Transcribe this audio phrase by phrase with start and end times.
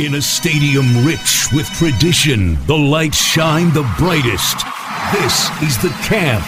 [0.00, 4.58] In a stadium rich with tradition, the lights shine the brightest.
[5.10, 6.44] This is the camp.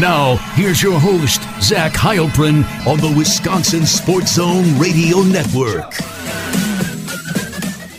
[0.00, 5.92] Now, here's your host, Zach Heilprin, on the Wisconsin Sports Zone Radio Network.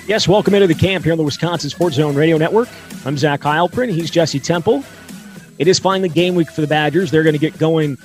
[0.07, 2.68] Yes, welcome into the camp here on the Wisconsin Sports Zone Radio Network.
[3.05, 3.91] I'm Zach Heilprin.
[3.91, 4.84] He's Jesse Temple.
[5.59, 7.11] It is finally game week for the Badgers.
[7.11, 8.00] They're going to get going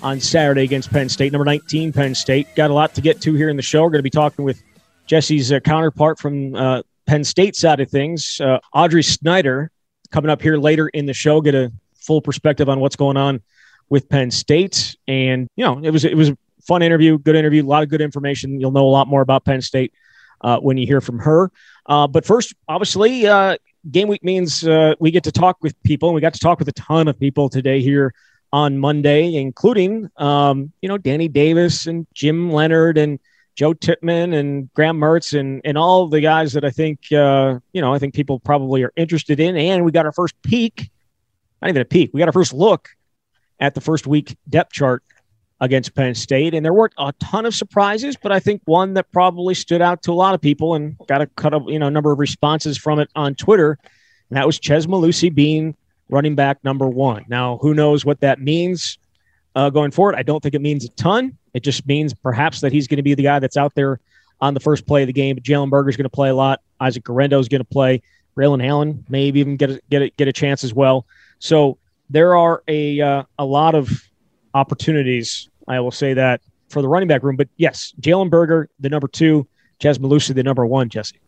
[0.00, 2.46] on Saturday against Penn State, number 19 Penn State.
[2.54, 3.82] Got a lot to get to here in the show.
[3.82, 4.62] We're going to be talking with
[5.06, 9.70] Jesse's uh, counterpart from uh, Penn State side of things, uh, Audrey Snyder,
[10.10, 11.40] coming up here later in the show.
[11.40, 13.40] Get a full perspective on what's going on
[13.88, 17.64] with Penn State, and you know it was it was a fun interview, good interview,
[17.64, 18.60] a lot of good information.
[18.60, 19.94] You'll know a lot more about Penn State
[20.40, 21.50] uh, when you hear from her.
[21.86, 23.56] Uh, but first, obviously, uh,
[23.90, 24.64] game week means
[24.98, 27.18] we get to talk with people, and we got to talk with a ton of
[27.18, 28.12] people today here
[28.52, 33.20] on Monday, including um, you know Danny Davis and Jim Leonhard and
[33.56, 37.80] Joe Tippmann and Graham Mertz and and all the guys that I think uh, you
[37.80, 39.56] know I think people probably are interested in.
[39.56, 40.90] And we got our first peek,
[41.60, 42.90] not even a peek, we got our first look
[43.58, 45.02] at the first week depth chart
[45.60, 49.10] against Penn State, and there weren't a ton of surprises, but I think one that
[49.10, 51.88] probably stood out to a lot of people and got a cut of you know
[51.88, 53.78] number of responses from it on Twitter,
[54.30, 55.74] and that was Chez Mellusi being
[56.10, 57.24] running back number one.
[57.28, 58.98] Now, who knows what that means
[59.56, 60.14] uh, going forward?
[60.14, 61.36] I don't think it means a ton.
[61.54, 63.98] It just means perhaps that he's going to be the guy that's out there
[64.40, 65.36] on the first play of the game.
[65.36, 66.60] Jalen Berger is going to play a lot.
[66.78, 68.02] Isaac Guerendo is going to play.
[68.36, 71.06] Braylon Allen maybe even get a, get a, get a chance as well.
[71.38, 71.78] So
[72.10, 74.02] there are a uh, a lot of
[74.52, 75.48] opportunities.
[75.66, 77.36] I will say that for the running back room.
[77.36, 79.48] But yes, Jalen Berger, the number two,
[79.80, 80.90] Chez Mellusi, the number one.
[80.90, 81.18] Jesse.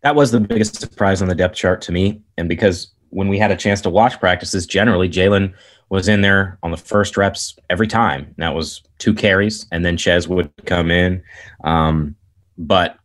[0.00, 3.38] That was the biggest surprise on the depth chart to me, and because when we
[3.38, 5.54] had a chance to watch practices, generally Jalen
[5.92, 8.24] was in there on the first reps every time.
[8.24, 11.22] And that was two carries, and then Chez would come in.
[11.64, 12.16] Um,
[12.56, 12.96] but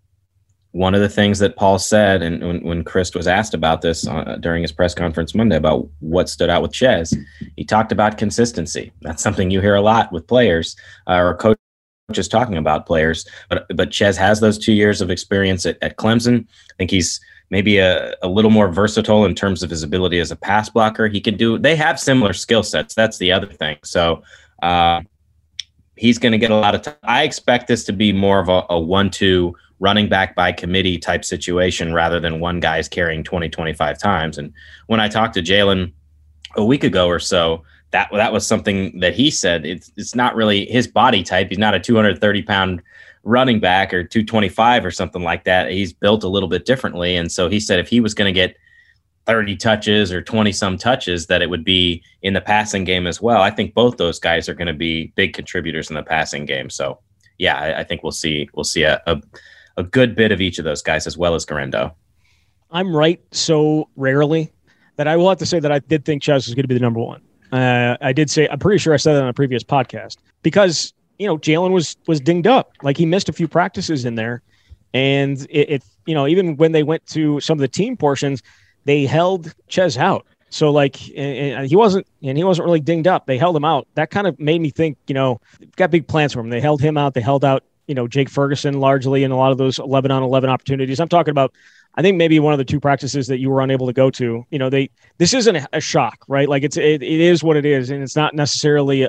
[0.71, 4.07] one of the things that Paul said, and when, when Chryst was asked about this
[4.07, 7.13] uh, during his press conference Monday about what stood out with Chez,
[7.57, 8.93] he talked about consistency.
[9.01, 10.77] That's something you hear a lot with players
[11.07, 13.27] uh, or coaches talking about players.
[13.49, 16.45] But but Chez has those two years of experience at, at Clemson.
[16.45, 17.19] I think he's
[17.49, 21.07] maybe a, a little more versatile in terms of his ability as a pass blocker.
[21.07, 22.93] He can do, they have similar skill sets.
[22.93, 23.77] That's the other thing.
[23.83, 24.23] So,
[24.61, 25.01] uh,
[25.97, 26.95] he's going to get a lot of time.
[27.03, 30.97] I expect this to be more of a, a one two running back by committee
[30.97, 34.37] type situation rather than one guy's carrying 20, 25 times.
[34.37, 34.53] And
[34.87, 35.91] when I talked to Jalen
[36.55, 39.65] a week ago or so, that that was something that he said.
[39.65, 41.49] It's it's not really his body type.
[41.49, 42.81] He's not a 230 pound
[43.27, 45.69] running back or 225 or something like that.
[45.69, 47.17] He's built a little bit differently.
[47.17, 48.55] And so he said if he was going to get
[49.25, 53.21] 30 touches or 20 some touches, that it would be in the passing game as
[53.21, 53.41] well.
[53.41, 56.69] I think both those guys are going to be big contributors in the passing game.
[56.69, 56.99] So
[57.37, 59.21] yeah, I, I think we'll see we'll see a, a,
[59.75, 61.93] a good bit of each of those guys as well as Guerendo.
[62.71, 64.51] I'm right so rarely
[64.95, 66.73] that I will have to say that I did think Chez was going to be
[66.73, 67.21] the number one.
[67.51, 70.93] Uh, I did say I'm pretty sure I said that on a previous podcast because
[71.17, 72.71] you know, Jalen was was dinged up.
[72.83, 74.41] Like he missed a few practices in there,
[74.93, 78.41] and it, it, you know even when they went to some of the team portions,
[78.85, 80.25] they held Chez out.
[80.49, 83.25] So like and he wasn't and he wasn't really dinged up.
[83.25, 83.87] They held him out.
[83.95, 85.41] That kind of made me think, you know,
[85.75, 86.49] got big plans for him.
[86.49, 87.13] They held him out.
[87.13, 90.23] They held out, you know, Jake Ferguson largely in a lot of those 11 on
[90.23, 90.99] 11 opportunities.
[90.99, 91.53] I'm talking about
[91.95, 94.45] I think maybe one of the two practices that you were unable to go to,
[94.49, 96.47] you know, they this isn't a shock, right?
[96.47, 99.07] Like it's it, it is what it is and it's not necessarily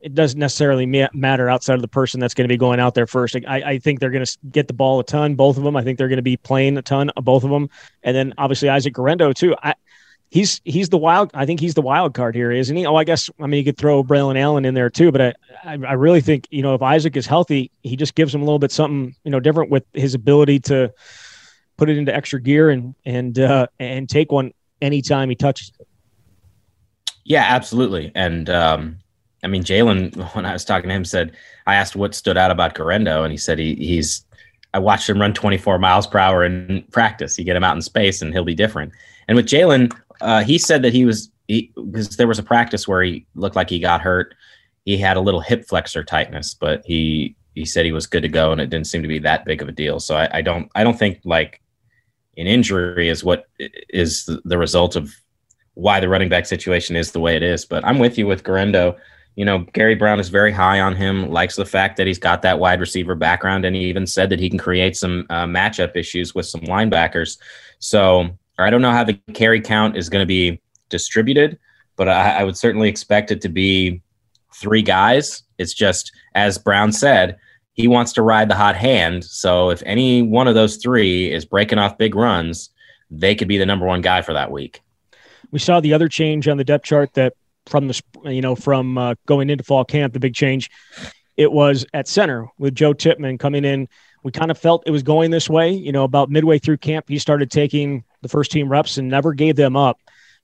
[0.00, 3.06] it doesn't necessarily matter outside of the person that's going to be going out there
[3.06, 3.36] first.
[3.46, 5.76] I, I think they're going to get the ball a ton, both of them.
[5.76, 7.68] I think they're going to be playing a ton, both of them,
[8.02, 9.54] and then obviously Isaac Guerendo too.
[9.62, 9.74] I,
[10.30, 11.30] he's he's the wild.
[11.34, 12.86] I think he's the wild card here, isn't he?
[12.86, 15.34] Oh, I guess I mean you could throw Braylon Allen in there too, but I,
[15.64, 18.44] I, I really think you know if Isaac is healthy, he just gives him a
[18.44, 20.92] little bit something you know different with his ability to
[21.76, 25.88] put it into extra gear and and uh, and take one anytime he touches it.
[27.24, 28.98] Yeah, absolutely, and um,
[29.42, 32.50] I mean, Jalen, when I was talking to him, said I asked what stood out
[32.50, 34.24] about Guerendo, and he said he he's.
[34.74, 37.38] I watched him run 24 miles per hour in practice.
[37.38, 38.92] You get him out in space, and he'll be different.
[39.26, 43.02] And with Jalen, uh, he said that he was because there was a practice where
[43.02, 44.34] he looked like he got hurt.
[44.84, 48.28] He had a little hip flexor tightness, but he he said he was good to
[48.28, 50.00] go, and it didn't seem to be that big of a deal.
[50.00, 51.62] So I, I don't I don't think like
[52.36, 55.14] an injury is what is the result of
[55.74, 57.64] why the running back situation is the way it is.
[57.64, 58.96] But I'm with you with Guerendo
[59.38, 62.42] you know, Gary Brown is very high on him, likes the fact that he's got
[62.42, 65.96] that wide receiver background, and he even said that he can create some uh, matchup
[65.96, 67.38] issues with some linebackers.
[67.78, 71.56] So, I don't know how the carry count is going to be distributed,
[71.94, 74.02] but I, I would certainly expect it to be
[74.56, 75.44] three guys.
[75.56, 77.38] It's just, as Brown said,
[77.74, 79.24] he wants to ride the hot hand.
[79.24, 82.70] So if any one of those three is breaking off big runs,
[83.08, 84.80] they could be the number one guy for that week.
[85.52, 87.34] We saw the other change on the depth chart that
[87.68, 90.70] from the you know from uh, going into fall camp, the big change
[91.36, 93.88] it was at center with Joe Tippmann coming in.
[94.24, 95.70] We kind of felt it was going this way.
[95.70, 99.32] You know, about midway through camp, he started taking the first team reps and never
[99.32, 100.00] gave them up,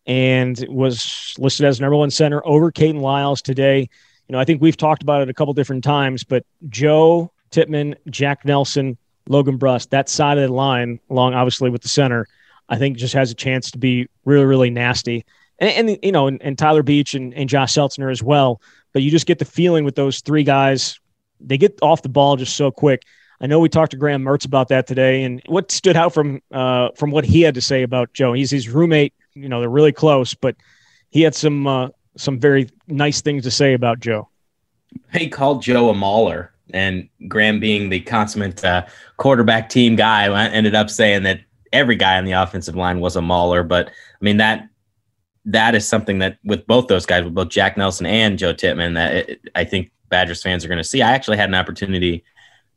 [0.06, 3.88] and was listed as number one center over Kayden Lyles today.
[4.28, 7.96] You know, I think we've talked about it a couple different times, but Joe Tippmann,
[8.08, 8.96] Jack Nelson,
[9.28, 12.26] Logan Bruss, that side of the line, along obviously with the center,
[12.68, 15.24] I think just has a chance to be really, really nasty.
[15.58, 18.60] And, and you know, and, and, Tyler Beach and, and Josh Seltzner as well.
[18.92, 20.98] But you just get the feeling with those three guys,
[21.40, 23.02] they get off the ball just so quick.
[23.40, 26.40] I know we talked to Graham Mertz about that today, and what stood out from
[26.52, 28.32] uh, from what he had to say about Joe.
[28.32, 29.12] He's his roommate.
[29.34, 30.56] You know, they're really close, but
[31.10, 34.28] he had some uh, some very nice things to say about Joe.
[35.12, 38.86] He called Joe a mauler, and Graham, being the consummate uh,
[39.16, 41.40] quarterback team guy, ended up saying that
[41.72, 43.64] every guy on the offensive line was a mauler.
[43.64, 44.68] But I mean that
[45.46, 48.94] that is something that with both those guys, with both Jack Nelson and Joe Tippmann,
[48.94, 51.02] that it, I think Badgers fans are going to see.
[51.02, 52.24] I actually had an opportunity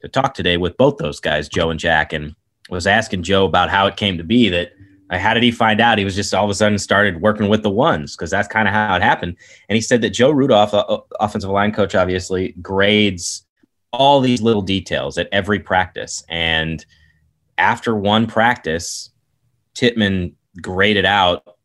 [0.01, 2.35] to talk today with both those guys, Joe and Jack, and
[2.69, 4.73] was asking Joe about how it came to be that
[5.09, 7.47] uh, how did he find out he was just all of a sudden started working
[7.47, 9.37] with the ones because that's kind of how it happened.
[9.69, 13.45] And he said that Joe Rudolph, uh, offensive line coach, obviously grades
[13.93, 16.23] all these little details at every practice.
[16.27, 16.85] And
[17.57, 19.11] after one practice,
[19.73, 21.56] Tippmann graded out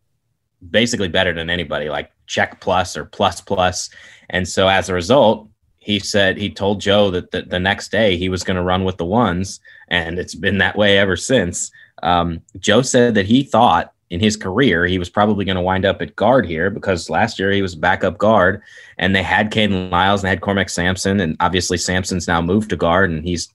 [0.70, 3.90] basically better than anybody, like check plus or plus plus.
[4.30, 5.48] And so as a result,
[5.78, 8.84] he said he told Joe that the, the next day he was going to run
[8.84, 11.70] with the ones, and it's been that way ever since.
[12.02, 15.84] Um, Joe said that he thought in his career he was probably going to wind
[15.84, 18.62] up at guard here because last year he was backup guard,
[18.98, 22.70] and they had Kayden Lyles and they had Cormac Sampson, and obviously Sampson's now moved
[22.70, 23.52] to guard and he's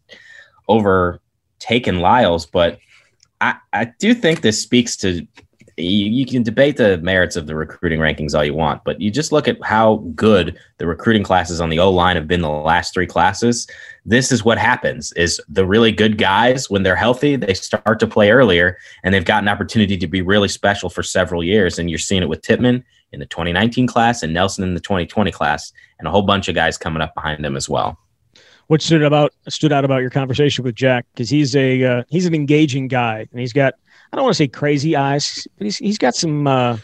[0.67, 2.79] overtaken Lyles, but
[3.39, 5.25] I, I do think this speaks to
[5.77, 9.11] you, you, can debate the merits of the recruiting rankings all you want, but you
[9.11, 12.49] just look at how good the recruiting classes on the O line have been the
[12.49, 13.67] last three classes.
[14.03, 18.07] This is what happens: is the really good guys when they're healthy, they start to
[18.07, 21.77] play earlier, and they've got an opportunity to be really special for several years.
[21.77, 25.31] And you're seeing it with Tippmann in the 2019 class and Nelson in the 2020
[25.31, 27.99] class, and a whole bunch of guys coming up behind them as well
[28.67, 32.25] what stood about stood out about your conversation with Jack because he's a uh, he's
[32.25, 33.75] an engaging guy and he's got
[34.11, 36.77] I don't want to say crazy eyes, but he's he's got some uh,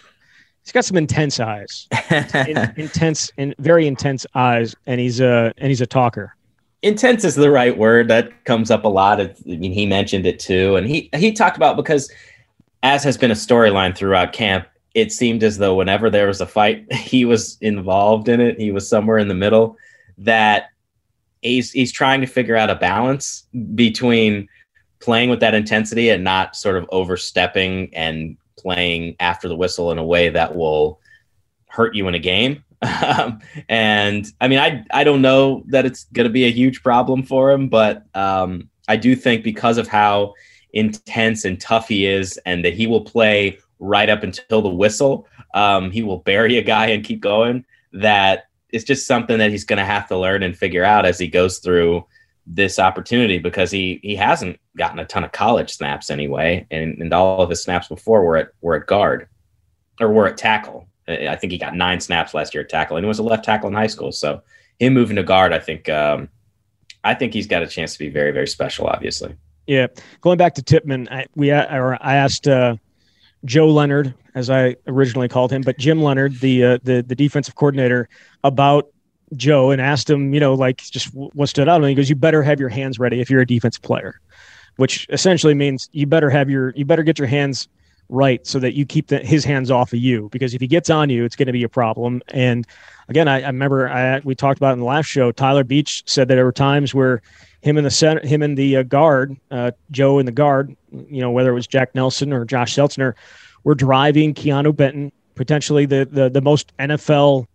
[0.64, 5.70] he's got some intense eyes, in, intense and very intense eyes, and he's a and
[5.70, 6.36] he's a talker.
[6.82, 9.22] Intense is the right word that comes up a lot.
[9.22, 12.12] I mean, he mentioned it too, and he he talked about because
[12.82, 16.46] as has been a storyline throughout camp, it seemed as though whenever there was a
[16.46, 18.60] fight, he was involved in it.
[18.60, 19.78] He was somewhere in the middle.
[20.18, 20.70] That
[21.44, 24.48] he's he's trying to figure out a balance between
[25.00, 29.98] playing with that intensity and not sort of overstepping and playing after the whistle in
[29.98, 31.00] a way that will
[31.68, 32.64] hurt you in a game.
[32.84, 36.84] Um, and I mean, I I don't know that it's going to be a huge
[36.84, 40.34] problem for him, but um, I do think because of how
[40.74, 45.28] intense and tough he is, and that he will play right up until the whistle,
[45.54, 47.64] um, he will bury a guy and keep going.
[47.94, 51.20] That it's just something that he's going to have to learn and figure out as
[51.20, 52.06] he goes through
[52.46, 57.14] this opportunity because he he hasn't gotten a ton of college snaps anyway, and, and
[57.14, 59.30] all of his snaps before were at were at guard
[60.02, 60.88] or were at tackle.
[61.08, 63.46] I think he got nine snaps last year at tackle, and he was a left
[63.46, 64.12] tackle in high school.
[64.12, 64.42] So
[64.80, 66.28] him moving to guard, I think um,
[67.04, 68.88] I think he's got a chance to be very very special.
[68.88, 69.36] Obviously,
[69.68, 69.88] yeah.
[70.22, 72.76] Going back to Tippmann, I, we I asked uh,
[73.46, 77.56] Joe Leonhard, as I originally called him, but Jim Leonhard, the uh, the the defensive
[77.56, 78.10] coordinator,
[78.44, 78.90] about
[79.36, 81.82] Joe and asked him, you know, like just what stood out.
[81.82, 84.20] And he goes, "You better have your hands ready if you're a defense player,"
[84.78, 87.68] which essentially means you better have your you better get your hands
[88.10, 90.90] right so that you keep the, his hands off of you because if he gets
[90.90, 92.22] on you, it's going to be a problem.
[92.30, 92.68] And
[93.10, 95.32] again, I, I remember I, we talked about in the last show.
[95.32, 97.22] Tyler Beach said that there were times where
[97.62, 101.22] him and the center, him and the uh, guard, uh, Joe and the guard, you
[101.22, 103.14] know, whether it was Jack Nelson or Josh Seltzner,
[103.64, 107.48] were driving Keanu Benton, potentially the the, the most NFL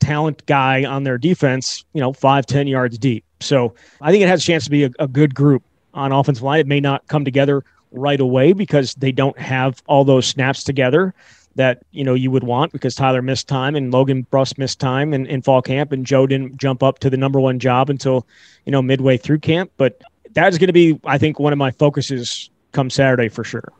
[0.00, 3.24] talent guy on their defense, you know, five, 10 yards deep.
[3.40, 5.62] So I think it has a chance to be a, a good group
[5.94, 6.60] on offensive line.
[6.60, 11.14] It may not come together right away because they don't have all those snaps together
[11.54, 15.12] that you know you would want because Tyler missed time and Logan Bruss missed time
[15.12, 18.26] in, in fall camp and Joe didn't jump up to the number one job until
[18.64, 19.70] you know midway through camp.
[19.76, 20.00] But
[20.32, 23.70] that is going to be, I think, one of my focuses come Saturday for sure.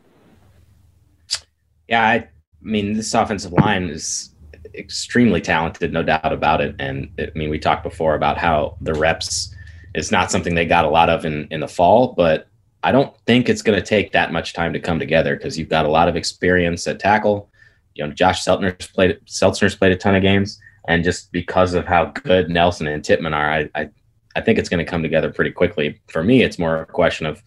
[1.92, 2.28] Yeah, I
[2.62, 4.30] mean, this offensive line is
[4.75, 6.75] extremely talented, no doubt about it.
[6.78, 9.54] And I mean, we talked before about how the reps
[9.94, 12.49] is not something they got a lot of in in the fall, but
[12.82, 15.68] I don't think it's going to take that much time to come together because you've
[15.68, 17.50] got a lot of experience at tackle.
[17.94, 20.58] You know, Josh Seltzner's played Seltzner's played a ton of games,
[20.88, 23.90] and just because of how good Nelson and Tippmann are, I I,
[24.34, 26.00] I think it's going to come together pretty quickly.
[26.08, 27.42] For me, it's more a question of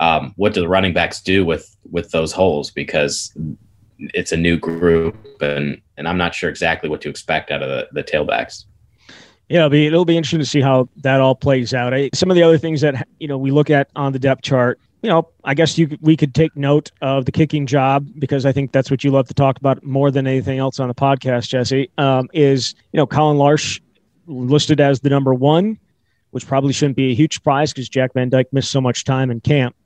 [0.00, 3.32] um, what do the running backs do with with those holes because
[3.98, 7.68] it's a new group and and I'm not sure exactly what to expect out of
[7.68, 8.64] the, the tailbacks.
[9.48, 11.92] Yeah, it'll be it'll be interesting to see how that all plays out.
[11.92, 14.42] I, some of the other things that you know we look at on the depth
[14.42, 18.46] chart, you know, I guess you we could take note of the kicking job because
[18.46, 20.94] I think that's what you love to talk about more than anything else on the
[20.94, 21.90] podcast, Jesse.
[21.98, 23.80] Um, is you know Colin Larsh
[24.26, 25.78] listed as the number one,
[26.30, 29.30] which probably shouldn't be a huge surprise because Jack Van Dyke missed so much time
[29.30, 29.76] in camp.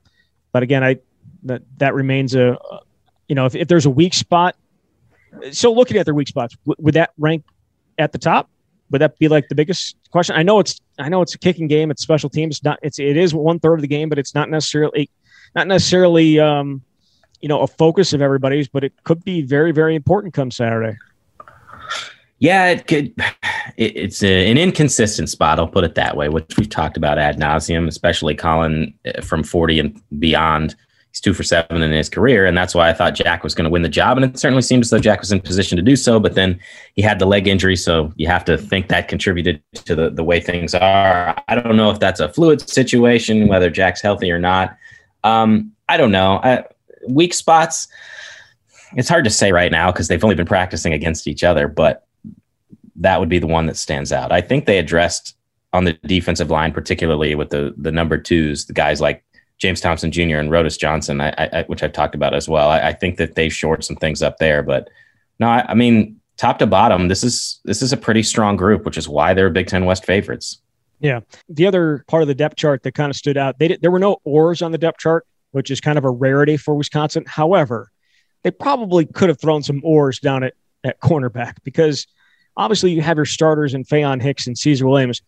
[0.53, 0.97] But again, I
[1.43, 2.57] that that remains a
[3.29, 4.55] you know if, if there's a weak spot.
[5.51, 7.45] So looking at their weak spots, would that rank
[7.97, 8.49] at the top?
[8.91, 10.35] would that be like the biggest question?
[10.35, 11.91] I know it's I know it's a kicking game.
[11.91, 12.57] It's special teams.
[12.57, 15.09] It's not it's it is one third of the game, but it's not necessarily
[15.55, 16.81] not necessarily um,
[17.41, 18.67] you know a focus of everybody's.
[18.67, 20.97] But it could be very very important come Saturday.
[22.39, 23.13] Yeah, it could.
[23.77, 25.59] It, it's a, an inconsistent spot.
[25.59, 29.43] I'll put it that way, which we've talked about ad nauseum, especially Colin uh, from
[29.43, 30.75] forty and beyond
[31.11, 33.65] he's two for seven in his career, and that's why I thought Jack was going
[33.65, 34.17] to win the job.
[34.17, 36.59] And it certainly seemed as though Jack was in position to do so, but then
[36.95, 40.23] he had the leg injury, so you have to think that contributed to the the
[40.23, 41.35] way things are.
[41.47, 44.75] I don't know if that's a fluid situation, whether Jack's healthy or not.
[45.23, 46.39] Um, I don't know.
[46.43, 46.63] I,
[47.07, 47.87] weak spots.
[48.95, 52.07] It's hard to say right now because they've only been practicing against each other, but
[52.95, 54.31] that would be the one that stands out.
[54.31, 55.35] I think they addressed
[55.73, 59.23] on the defensive line, particularly with the the number twos, the guys like
[59.59, 60.37] James Thompson Jr.
[60.37, 62.69] and Rodas Johnson, I, I, which I've talked about as well.
[62.69, 64.89] I, I, think that they've shored some things up there, but
[65.37, 68.97] no, I, mean top to bottom, this is this is a pretty strong group, which
[68.97, 70.61] is why they're Big Ten West favorites.
[71.01, 73.81] Yeah, the other part of the depth chart that kind of stood out, they did,
[73.81, 76.75] there were no oars on the depth chart, which is kind of a rarity for
[76.75, 77.25] Wisconsin.
[77.27, 77.91] However,
[78.43, 80.53] they probably could have thrown some oars down at
[80.85, 82.07] at cornerback because
[82.55, 85.21] obviously you have your starters in Faion Hicks and Caesar Williams,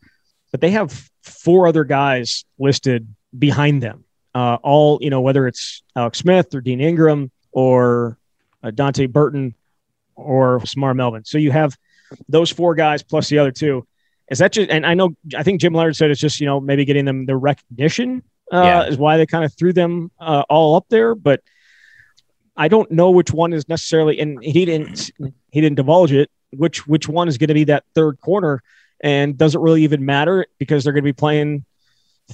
[0.52, 5.84] but they have four other guys listed behind them uh, all, you know, whether it's
[5.96, 8.18] Alex Smith or Dean Engram or
[8.64, 9.56] uh, Donte Burton
[10.16, 11.26] or Semar Melvin.
[11.26, 11.78] So you have
[12.30, 13.86] those four guys plus the other two.
[14.30, 16.60] Is that just, and I know, I think Jim Leonhard said it's just, you know,
[16.60, 18.84] maybe getting them the recognition uh, yeah.
[18.86, 21.16] is why they kind of threw them uh, all up there.
[21.16, 21.42] But
[22.56, 25.12] I don't know which one is necessarily, and he didn't,
[25.52, 28.62] he didn't divulge it, which, which one is going to be that third corner.
[29.02, 31.66] And does it really even matter because they're going to be playing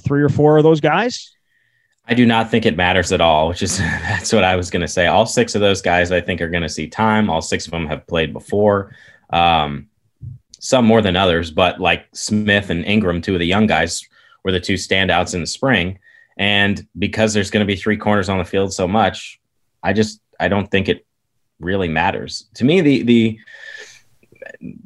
[0.00, 1.34] three or four of those guys?
[2.08, 4.80] I do not think it matters at all, which is that's what I was going
[4.80, 5.06] to say.
[5.06, 7.28] All six of those guys, I think, are going to see time.
[7.28, 8.94] All six of them have played before,
[9.30, 9.88] um,
[10.58, 14.02] some more than others, but like Smith and Engram, two of the young guys,
[14.42, 15.98] were the two standouts in the spring.
[16.36, 19.40] And because there's going to be three corners on the field so much,
[19.82, 21.04] I just I don't think it
[21.60, 22.46] really matters.
[22.54, 23.38] To me, the the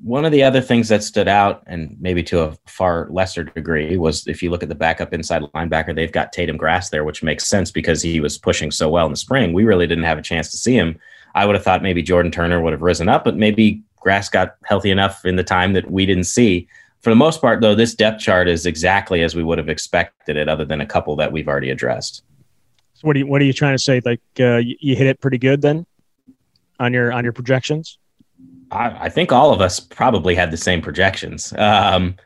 [0.03, 3.97] one of the other things that stood out, and maybe to a far lesser degree,
[3.97, 7.23] was if you look at the backup inside linebacker, they've got Tatum Grass there, which
[7.23, 9.53] makes sense because he was pushing so well in the spring.
[9.53, 10.99] We really didn't have a chance to see him.
[11.35, 14.57] I would have thought maybe Jordan Turner would have risen up, but maybe Grass got
[14.65, 16.69] healthy enough in the time that we didn't see.
[17.01, 20.37] For the most part, though, this depth chart is exactly as we would have expected
[20.37, 22.23] it, other than a couple that we've already addressed.
[22.95, 24.03] So what are you What are you trying to say?
[24.05, 25.87] Like uh, you hit it pretty good then
[26.79, 27.99] on your on your projections?
[28.73, 31.53] I, I, think all of us probably had the same projections.
[31.59, 32.17] Um,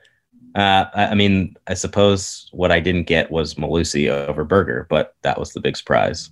[0.55, 5.39] uh, I mean, I suppose what I didn't get was Mellusi over Berger, but that
[5.39, 6.31] was the big surprise.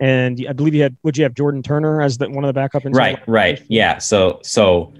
[0.00, 2.54] And I believe you had would you have Jordan Turner as the, one of the
[2.54, 2.84] backup?
[2.86, 3.98] Right, right, yeah.
[3.98, 4.92] So, so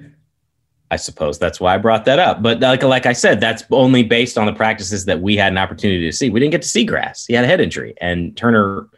[0.91, 2.43] I suppose that's why I brought that up.
[2.43, 5.59] But like like I said, that's only based on the practices that we had an
[5.59, 6.31] opportunity to see.
[6.31, 8.89] We didn't get to see Grass; he had a head injury, and Turner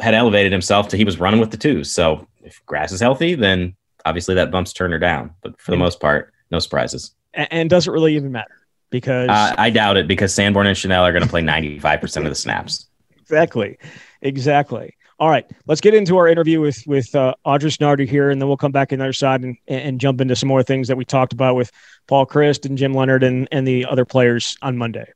[0.00, 1.90] had elevated himself to he was running with the twos.
[1.90, 6.00] So if Grass is healthy, then obviously that bumps Turner down, but for the most
[6.00, 7.12] part, no surprises.
[7.34, 8.54] And does it really even matter?
[8.90, 12.24] Because uh, I doubt it because Sanborn and Chenal are going to play 95% of
[12.24, 12.88] the snaps.
[13.18, 13.78] Exactly.
[14.20, 14.94] Exactly.
[15.18, 18.56] All right, let's get into our interview with with uh, Nardi here, and then we'll
[18.56, 21.04] come back on the other side and, and jump into some more things that we
[21.04, 21.70] talked about with
[22.08, 25.06] Paul Chryst and Jim Leonhard and, and the other players on Monday.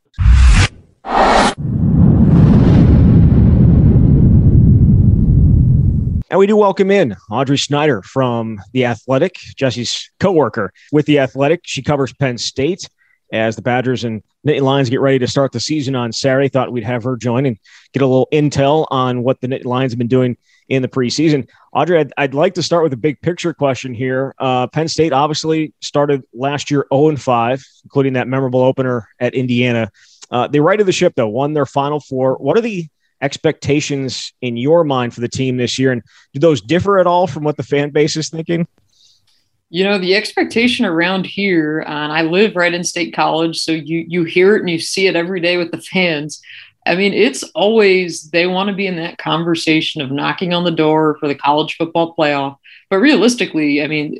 [6.29, 11.61] And we do welcome in Audrey Snyder from The Athletic, Jesse's coworker with The Athletic.
[11.63, 12.89] She covers Penn State
[13.31, 16.49] as the Badgers and Nittany Lions get ready to start the season on Saturday.
[16.49, 17.57] Thought we'd have her join and
[17.93, 20.35] get a little intel on what the Nittany Lions have been doing
[20.67, 21.47] in the preseason.
[21.71, 24.35] Audrey, I'd, I'd like to start with a big picture question here.
[24.37, 29.89] Uh, Penn State obviously started last year 0 5, including that memorable opener at Indiana.
[30.29, 32.35] Uh, they righted the ship, though, won their final four.
[32.35, 32.85] What are the
[33.21, 35.91] expectations in your mind for the team this year?
[35.91, 36.01] And
[36.33, 38.67] do those differ at all from what the fan base is thinking?
[39.69, 44.05] You know, the expectation around here, and I live right in State College, so you
[44.07, 46.41] you hear it and you see it every day with the fans.
[46.85, 50.71] I mean, it's always they want to be in that conversation of knocking on the
[50.71, 52.55] door for the college football playoff.
[52.89, 54.17] But realistically, I mean,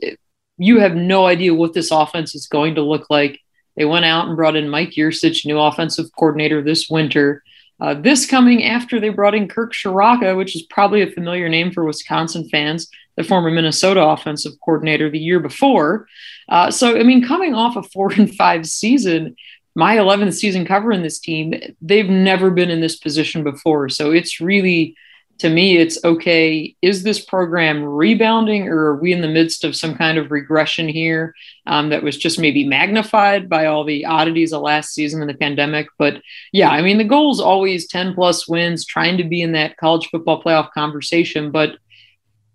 [0.58, 3.40] you have no idea what this offense is going to look like.
[3.78, 7.44] They went out and brought in Mike Yurcich, new offensive coordinator this winter.
[7.80, 11.72] Uh, this coming after they brought in Kirk Ciarrocca, which is probably a familiar name
[11.72, 16.08] for Wisconsin fans, the former Minnesota offensive coordinator the year before.
[16.50, 19.36] Uh, so, I mean, coming off a four and five season,
[19.76, 23.90] my 11th season covering this team, they've never been in this position before.
[23.90, 24.96] So it's really,
[25.40, 26.76] to me, it's okay.
[26.82, 30.88] Is this program rebounding or are we in the midst of some kind of regression
[30.88, 35.30] here um, that was just maybe magnified by all the oddities of last season and
[35.30, 35.88] the pandemic?
[35.98, 39.52] But yeah, I mean, the goal is always 10 plus wins, trying to be in
[39.52, 41.52] that college football playoff conversation.
[41.52, 41.78] But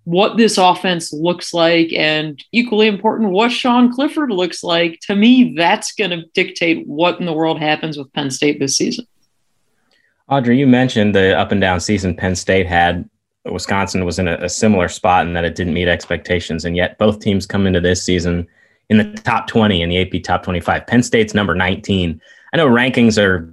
[0.05, 4.99] what this offense looks like, and equally important, what Sean Clifford looks like.
[5.03, 8.77] To me, that's going to dictate what in the world happens with Penn State this
[8.77, 9.07] season.
[10.33, 13.09] Audrey, you mentioned the up and down season Penn State had.
[13.45, 16.97] Wisconsin was in a, a similar spot in that it didn't meet expectations, and yet
[16.97, 18.47] both teams come into this season
[18.89, 20.87] in the top 20 in the AP top 25.
[20.87, 22.19] Penn State's number 19.
[22.53, 23.53] I know rankings are,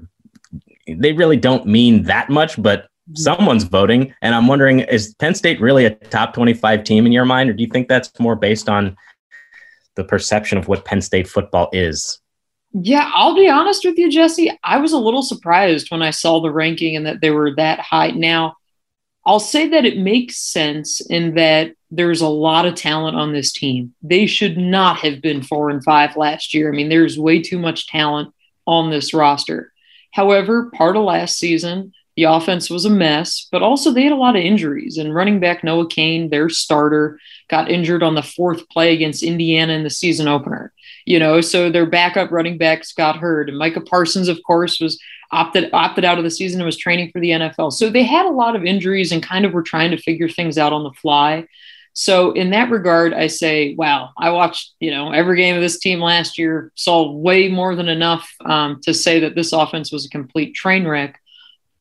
[0.87, 3.15] they really don't mean that much, but mm-hmm.
[3.15, 4.13] someone's voting.
[4.21, 7.53] And I'm wondering, is Penn State really a top 25 team in your mind, or
[7.53, 8.95] do you think that's more based on
[9.95, 12.21] the perception of what Penn State football is?
[12.71, 14.51] Yeah, I'll be honest with you, Jesse.
[14.63, 17.79] I was a little surprised when I saw the ranking and that they were that
[17.79, 18.11] high.
[18.11, 18.57] Now,
[19.25, 23.51] I'll say that it makes sense in that there's a lot of talent on this
[23.51, 23.93] team.
[24.03, 26.71] They should not have been four and five last year.
[26.71, 28.33] I mean, there's way too much talent
[28.67, 29.73] on this roster.
[30.13, 34.15] However, part of last season, the offense was a mess, but also they had a
[34.15, 34.97] lot of injuries.
[34.97, 39.73] And running back Noah Cain, their starter, got injured on the fourth play against Indiana
[39.73, 40.73] in the season opener.
[41.05, 43.49] You know, so their backup running backs got hurt.
[43.49, 44.99] And Micah Parsons, of course, was
[45.31, 47.73] opted opted out of the season and was training for the NFL.
[47.73, 50.57] So they had a lot of injuries and kind of were trying to figure things
[50.57, 51.47] out on the fly.
[51.93, 55.79] So in that regard, I say, wow, I watched you know every game of this
[55.79, 60.05] team last year, saw way more than enough um, to say that this offense was
[60.05, 61.19] a complete train wreck.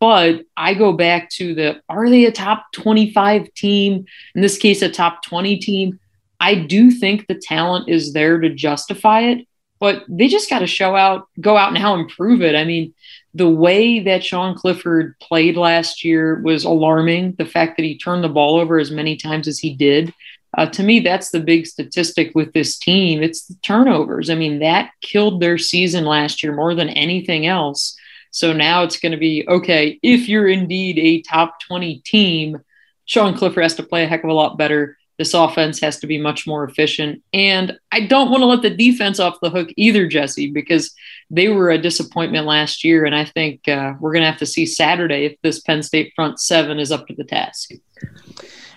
[0.01, 4.07] But I go back to the are they a top 25 team?
[4.35, 6.01] In this case, a top 20 team.
[6.41, 9.47] I do think the talent is there to justify it,
[9.81, 12.55] but they just got to show out, go out now and prove it.
[12.55, 12.95] I mean,
[13.35, 17.35] the way that Sean Clifford played last year was alarming.
[17.39, 20.13] The fact that he turned the ball over as many times as he did.
[20.57, 23.23] Uh, to me, that's the big statistic with this team.
[23.23, 24.31] It's the turnovers.
[24.31, 27.97] I mean, that killed their season last year more than anything else.
[28.31, 32.59] So now it's going to be okay, if you're indeed a top 20 team,
[33.05, 34.98] Sean Clifford has to play a heck of a lot better.
[35.19, 37.23] This offense has to be much more efficient.
[37.33, 40.95] And I don't want to let the defense off the hook either, Jesse, because
[41.29, 43.05] they were a disappointment last year.
[43.05, 46.13] And I think uh, we're going to have to see Saturday if this Penn State
[46.15, 47.73] front seven is up to the task.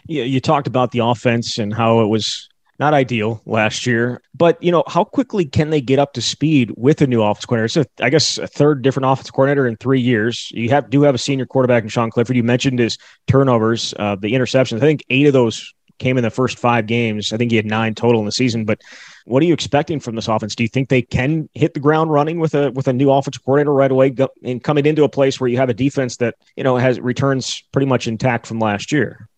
[0.08, 2.50] Yeah, you talked about the offense and how it was
[2.82, 4.24] not ideal last year.
[4.34, 7.46] But you know, how quickly can they get up to speed with a new offense
[7.46, 7.82] coordinator?
[7.82, 10.50] A, I guess a third different offense coordinator in three years.
[10.52, 12.36] You have do have a senior quarterback in Sean Clifford.
[12.36, 14.78] You mentioned his turnovers, uh, the interceptions.
[14.78, 17.32] I think eight of those came in the first five games.
[17.32, 18.66] I think he had nine total in the season.
[18.66, 18.82] But
[19.26, 20.56] what are you expecting from this offense?
[20.56, 23.46] Do you think they can hit the ground running with a with a new offensive
[23.46, 26.36] coordinator right away, go, and coming into a place where you have a defense that
[26.58, 29.30] you know has returns pretty much intact from last year?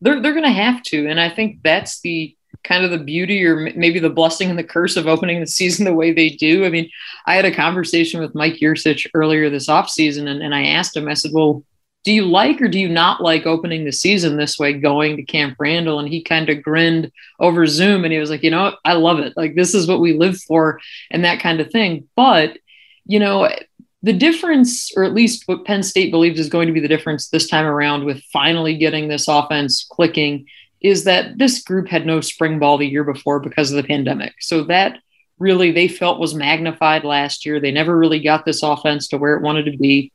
[0.00, 3.44] They're they're going to have to, and I think that's the kind of the beauty
[3.44, 6.64] or maybe the blessing and the curse of opening the season the way they do.
[6.64, 6.90] I mean,
[7.26, 11.08] I had a conversation with Mike Yurcich earlier this offseason, and, and I asked him,
[11.08, 11.62] I said, well,
[12.06, 15.24] do you like or do you not like opening the season this way, going to
[15.24, 15.98] Camp Randall?
[15.98, 18.78] And he kind of grinned over Zoom and he was like, you know, what?
[18.84, 19.36] I love it.
[19.36, 20.78] Like, this is what we live for
[21.10, 22.06] and that kind of thing.
[22.14, 22.58] But,
[23.06, 23.50] you know,
[24.04, 27.28] the difference, or at least what Penn State believes is going to be the difference
[27.28, 30.46] this time around with finally getting this offense clicking
[30.80, 34.34] is that this group had no spring ball the year before because of the pandemic.
[34.38, 35.00] So that
[35.40, 37.58] really they felt was magnified last year.
[37.58, 40.12] They never really got this offense to where it wanted to be.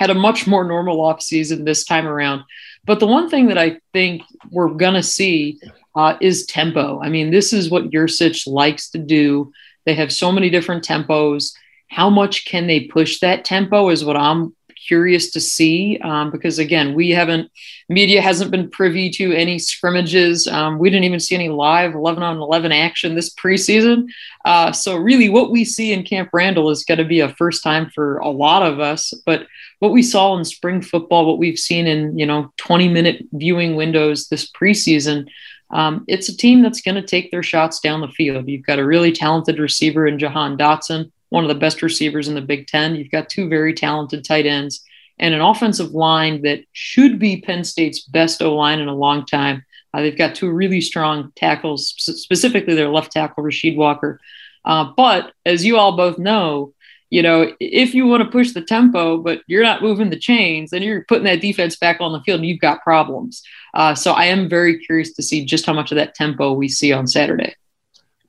[0.00, 2.42] Had a much more normal offseason this time around.
[2.86, 5.60] But the one thing that I think we're going to see
[5.94, 7.00] uh, is tempo.
[7.02, 9.52] I mean, this is what Yurcich likes to do.
[9.84, 11.52] They have so many different tempos.
[11.88, 16.58] How much can they push that tempo is what I'm curious to see um, because
[16.58, 17.50] again, we haven't
[17.88, 20.46] media hasn't been privy to any scrimmages.
[20.46, 24.06] Um, we didn't even see any live 11 on 11 action this preseason.
[24.44, 27.62] Uh, so really, what we see in Camp Randall is going to be a first
[27.62, 29.12] time for a lot of us.
[29.26, 29.46] But
[29.80, 33.76] what we saw in spring football, what we've seen in you know 20 minute viewing
[33.76, 35.26] windows this preseason.
[35.72, 38.48] Um, it's a team that's going to take their shots down the field.
[38.48, 42.34] You've got a really talented receiver in Jahan Dotson one of the best receivers in
[42.34, 42.94] the Big Ten.
[42.94, 44.84] You've got two very talented tight ends
[45.18, 49.24] and an offensive line that should be Penn State's best O line in a long
[49.26, 49.64] time.
[49.92, 54.20] Uh, they've got two really strong tackles, specifically their left tackle, Rasheed Walker.
[54.64, 56.74] Uh, but as you all both know,
[57.10, 60.70] you know, if you want to push the tempo, but you're not moving the chains,
[60.70, 63.42] then you're putting that defense back on the field and you've got problems.
[63.74, 66.68] Uh, so I am very curious to see just how much of that tempo we
[66.68, 67.54] see on Saturday.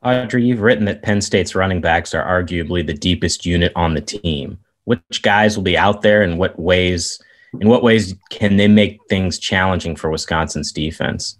[0.03, 4.01] Audrey, you've written that Penn State's running backs are arguably the deepest unit on the
[4.01, 4.57] team.
[4.85, 7.21] Which guys will be out there and what ways
[7.59, 11.37] in what ways can they make things challenging for Wisconsin's defense?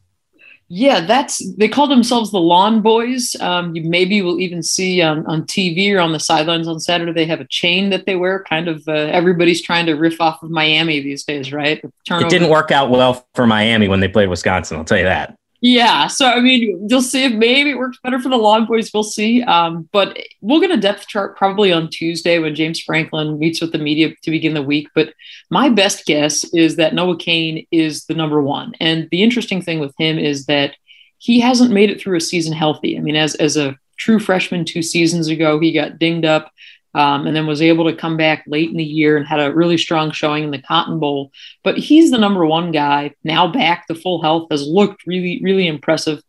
[0.74, 3.36] Yeah, that's they call themselves the Lawn Boys.
[3.42, 7.12] Um, you maybe will even see on, on TV or on the sidelines on Saturday.
[7.12, 8.44] They have a chain that they wear.
[8.44, 11.84] Kind of uh, everybody's trying to riff off of Miami these days, right?
[11.84, 14.78] It didn't work out well for Miami when they played Wisconsin.
[14.78, 15.36] I'll tell you that.
[15.64, 18.90] Yeah, so I mean, you'll see if maybe it works better for the Lawn Boys.
[18.92, 19.44] We'll see.
[19.44, 23.72] Um, but we'll get a depth chart probably on Tuesday when James Franklin meets with
[23.72, 24.88] the media to begin the week.
[24.96, 25.14] But
[25.52, 28.74] my best guess is that Noah Cain is the number one.
[28.80, 30.76] And the interesting thing with him is that
[31.20, 32.98] he hasn't made it through a season healthy.
[32.98, 36.52] I mean, as as a true freshman two seasons ago, he got dinged up
[36.94, 39.54] um, and then was able to come back late in the year and had a
[39.54, 41.32] really strong showing in the Cotton Bowl.
[41.64, 43.86] But he's the number one guy now back.
[43.88, 46.22] The full health has looked really, really impressive.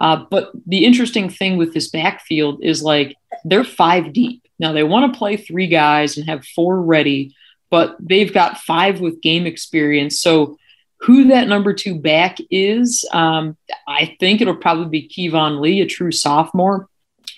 [0.00, 4.42] Uh, but the interesting thing with this backfield is like they're five deep.
[4.58, 7.34] Now they want to play three guys and have four ready,
[7.70, 10.20] but they've got five with game experience.
[10.20, 10.58] So
[11.00, 15.86] who that number two back is, um, I think it'll probably be Keyvone Lee, a
[15.86, 16.88] true sophomore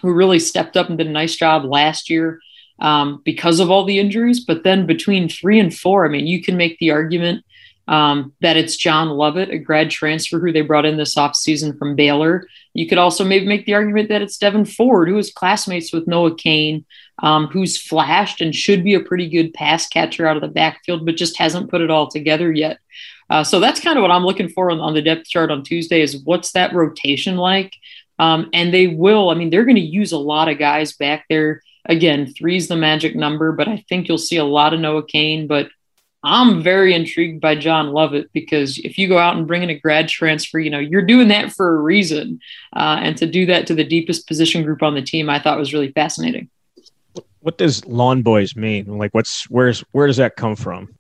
[0.01, 2.41] who really stepped up and did a nice job last year
[2.81, 4.41] um, because of all the injuries.
[4.41, 7.45] But then between three and four, I mean, you can make the argument
[7.89, 11.97] um, that it's John Lovett, a grad transfer who they brought in this offseason from
[11.97, 12.47] Baylor.
[12.73, 16.07] You could also maybe make the argument that it's Devyn Ford, who is classmates with
[16.07, 16.85] Noah Cain,
[17.21, 21.05] um, who's flashed and should be a pretty good pass catcher out of the backfield,
[21.05, 22.79] but just hasn't put it all together yet.
[23.29, 25.63] Uh, so that's kind of what I'm looking for on, on, the depth chart on
[25.63, 27.75] Tuesday is what's that rotation like?
[28.19, 31.27] Um, and they will, I mean, they're going to use a lot of guys back
[31.29, 35.07] there again, three's the magic number, but I think you'll see a lot of Noah
[35.07, 35.47] Cain.
[35.47, 35.69] But
[36.23, 39.79] I'm very intrigued by John Lovett because if you go out and bring in a
[39.79, 42.41] grad transfer, you know, you're doing that for a reason.
[42.77, 45.59] Uh, and to do that to the deepest position group on the team, I thought
[45.59, 46.51] was really fascinating.
[47.41, 48.99] What does lawn boys mean?
[48.99, 50.95] Like, what's where's where does that come from?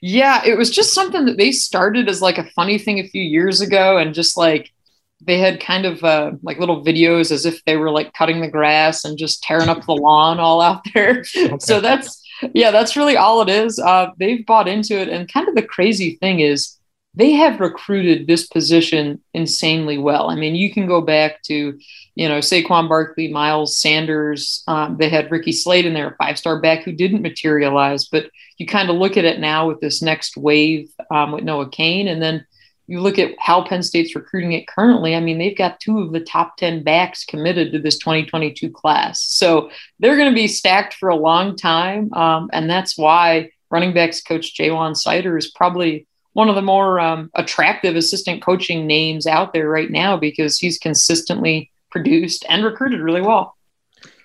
[0.00, 3.22] Yeah, it was just something that they started as like a funny thing a few
[3.22, 4.72] years ago, and just like
[5.20, 8.48] they had kind of uh, like little videos as if they were like cutting the
[8.48, 11.24] grass and just tearing up the lawn all out there.
[11.36, 11.56] Okay.
[11.60, 12.22] So that's
[12.54, 13.78] yeah, that's really all it is.
[13.78, 16.78] Uh, they've bought into it, and kind of the crazy thing is
[17.14, 20.30] they have recruited this position insanely well.
[20.30, 21.78] I mean, you can go back to
[22.14, 24.62] you know Saquon Barkley, Miles Sanders.
[24.68, 28.66] Um, they had Ricky Slade in there, a five-star back who didn't materialize, but you
[28.66, 32.22] kind of look at it now with this next wave um, with Noah Cain, and
[32.22, 32.46] then
[32.88, 36.12] you look at how Penn State's recruiting it currently, I mean, they've got two of
[36.12, 39.20] the top 10 backs committed to this 2022 class.
[39.22, 39.70] So
[40.00, 42.12] they're going to be stacked for a long time.
[42.14, 46.98] Um, and that's why running backs coach Ja'Juan Seider is probably one of the more
[46.98, 53.00] um, attractive assistant coaching names out there right now because he's consistently produced and recruited
[53.00, 53.54] really well.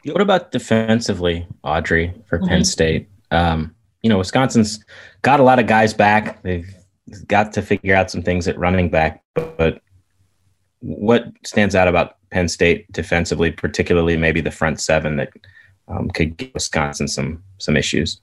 [0.06, 2.48] What about defensively, Audrey, for mm-hmm.
[2.48, 3.10] Penn State?
[3.32, 4.84] Um, you know, Wisconsin's
[5.22, 6.42] got a lot of guys back.
[6.44, 6.74] They've
[7.28, 9.24] got to figure out some things at running back.
[9.36, 9.82] But, but
[10.80, 15.32] what stands out about Penn State defensively, particularly maybe the front seven that
[15.88, 18.20] um, could give Wisconsin some some issues?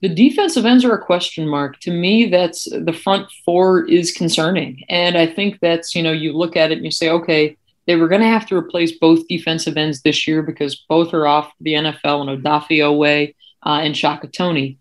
[0.00, 1.78] The defensive ends are a question mark.
[1.80, 6.32] To me, that's the front four is concerning, and I think that's you know you
[6.32, 9.26] look at it and you say, okay, they were going to have to replace both
[9.28, 13.96] defensive ends this year because both are off the NFL and Odafe Oweh uh, and
[13.96, 14.78] Shaka Toney.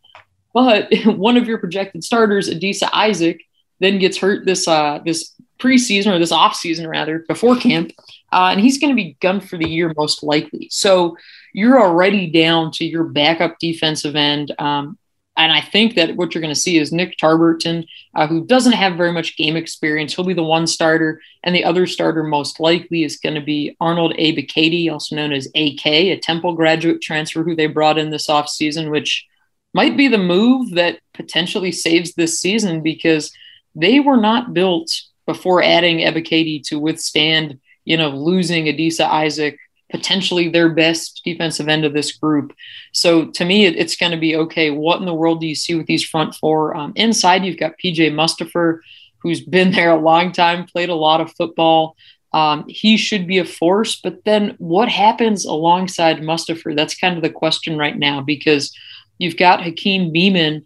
[0.53, 3.41] But one of your projected starters, Adisa Isaac,
[3.79, 7.91] then gets hurt this uh, this preseason or this offseason rather before camp,
[8.31, 10.67] uh, and he's going to be gone for the year most likely.
[10.71, 11.17] So
[11.53, 14.53] you're already down to your backup defensive end.
[14.59, 14.97] Um,
[15.37, 18.73] and I think that what you're going to see is Nick Tarburton, uh, who doesn't
[18.73, 20.13] have very much game experience.
[20.13, 23.77] He'll be the one starter, and the other starter most likely is going to be
[23.79, 24.33] Arnold A.
[24.33, 28.91] Ebiketie, also known as AK, a Temple graduate transfer who they brought in this offseason,
[28.91, 29.25] which
[29.73, 33.31] might be the move that potentially saves this season because
[33.75, 34.89] they were not built
[35.25, 39.59] before adding Ebiketie to withstand, you know, losing Adisa Isaac,
[39.91, 42.53] potentially their best defensive end of this group.
[42.93, 44.71] So to me, it, it's going to be okay.
[44.71, 46.75] What in the world do you see with these front four?
[46.75, 48.79] Um, inside, you've got PJ Mustipher,
[49.21, 51.95] who's been there a long time, played a lot of football.
[52.31, 56.75] Um, he should be a force, but then what happens alongside Mustipher?
[56.75, 58.71] That's kind of the question right now because
[59.19, 60.65] you've got Hakeem Beamon,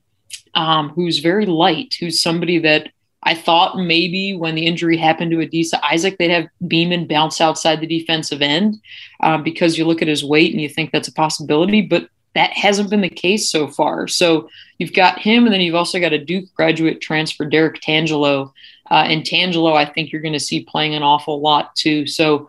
[0.56, 2.90] um, who's very light, who's somebody that
[3.24, 7.80] I thought maybe when the injury happened to Adisa Isaac, they'd have Beamon bounce outside
[7.80, 8.82] the defensive end
[9.22, 12.52] um, because you look at his weight and you think that's a possibility, but that
[12.52, 14.08] hasn't been the case so far.
[14.08, 18.52] So you've got him, and then you've also got a Duke graduate transfer, Derrick Tangelo.
[18.92, 22.06] Uh, and Tangelo, I think you're going to see playing an awful lot too.
[22.06, 22.48] So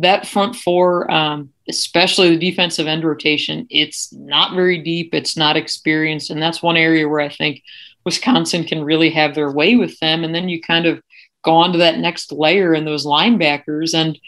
[0.00, 5.56] that front four, um, especially the defensive end rotation, it's not very deep, it's not
[5.56, 7.62] experienced, and that's one area where I think
[8.04, 10.24] Wisconsin can really have their way with them.
[10.24, 11.02] And then you kind of
[11.42, 13.94] go on to that next layer in those linebackers.
[13.94, 14.18] And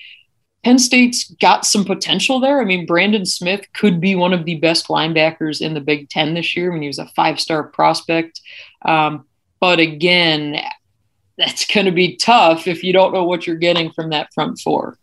[0.64, 2.61] Penn State's got some potential there.
[2.61, 6.35] I mean, Brandon Smith could be one of the best linebackers in the Big Ten
[6.35, 6.70] this year.
[6.70, 8.40] I mean, he was a five star prospect.
[8.85, 9.26] Um,
[9.61, 10.61] but again,
[11.38, 14.61] that's going to be tough if you don't know what you're getting from that front
[14.61, 14.98] four.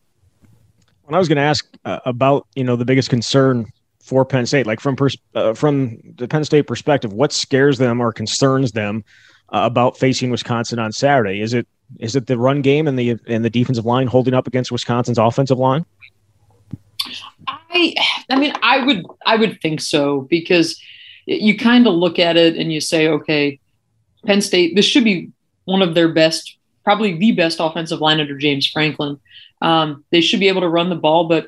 [1.10, 3.66] When I was going to ask uh, about, you know, the biggest concern
[4.00, 4.68] for Penn State?
[4.68, 9.04] Like from pers- uh, from the Penn State perspective, what scares them or concerns them
[9.52, 11.42] uh, about facing Wisconsin on Saturday?
[11.42, 11.68] Is it
[11.98, 15.18] is it the run game and the and the defensive line holding up against Wisconsin's
[15.18, 15.84] offensive line?
[17.48, 17.96] I
[18.30, 20.80] I mean I would I would think so because
[21.26, 23.60] you kind of look at it and you say okay
[24.28, 25.32] Penn State this should be
[25.66, 29.20] one of their best probably the best offensive line under James Franklin.
[29.62, 31.48] Um, they should be able to run the ball, but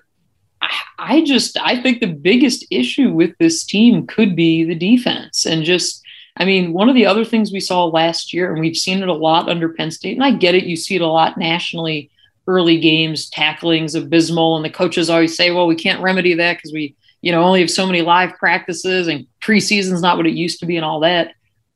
[0.98, 5.64] I just I think the biggest issue with this team could be the defense and
[5.64, 6.04] just
[6.38, 9.10] I mean one of the other things we saw last year and we've seen it
[9.10, 12.12] a lot under Penn State and I get it you see it a lot nationally
[12.48, 16.72] early games tacklings abysmal and the coaches always say well we can't remedy that because
[16.72, 20.60] we you know only have so many live practices and preseason's not what it used
[20.60, 21.34] to be and all that.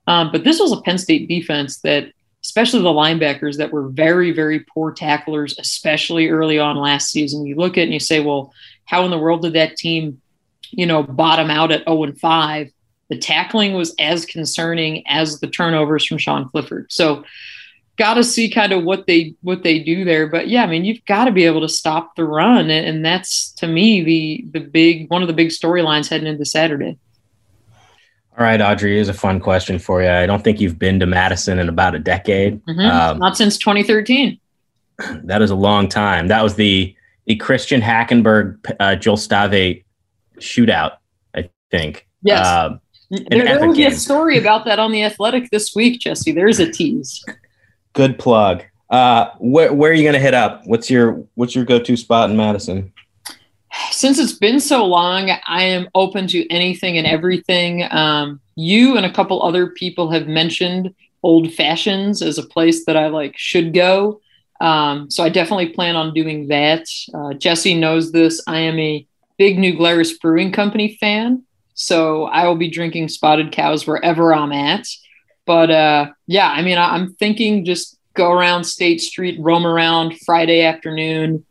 [0.08, 2.12] Um, but this was a Penn State defense that
[2.46, 7.56] especially the linebackers that were very very poor tacklers especially early on last season you
[7.56, 8.54] look at it and you say well
[8.86, 10.22] how in the world did that team,
[10.72, 12.72] you know, bottom out at 0 and 5?
[13.10, 16.92] The tackling was as concerning as the turnovers from Sean Clifford.
[16.92, 17.24] So
[17.98, 20.28] got to see kind of what they what they do there.
[20.28, 23.52] But yeah, I mean, you've got to be able to stop the run, and that's
[23.54, 26.98] to me the the big one of the big storylines heading into Saturday.
[28.38, 30.10] All right, Audrey, here's a fun question for you.
[30.10, 32.64] I don't think you've been to Madison in about a decade.
[32.66, 32.80] Mm-hmm.
[32.82, 34.40] Um, Not since 2013.
[35.26, 36.30] That is a long time.
[36.30, 36.96] That was the
[37.26, 39.84] the Christian Hackenberg uh, Joel Stave
[40.38, 40.94] shootout.
[41.36, 42.08] I think.
[42.22, 42.78] Yes.
[43.10, 46.32] There, there will be a story about that on the Athletic this week, Jesse.
[46.32, 47.24] There's a tease.
[47.92, 48.64] Good plug.
[48.90, 50.62] Uh, where, where are you going to hit up?
[50.66, 52.94] What's your What's your go to spot in Madison?
[53.92, 57.84] Since it's been so long, I am open to anything and everything.
[57.92, 62.98] Um, you and a couple other people have mentioned Old Fashions as a place that
[62.98, 64.22] I like should go.
[64.62, 66.88] Um, so I definitely plan on doing that.
[67.14, 68.42] Uh, Jesse knows this.
[68.48, 69.06] I am a
[69.38, 74.54] big New Glarus Brewing Company fan, so I will be drinking Spotted Cows wherever I'm
[74.54, 74.88] at.
[75.46, 80.18] But uh, yeah, I mean, I, am thinking just go around State Street, roam around
[80.20, 81.46] Friday afternoon,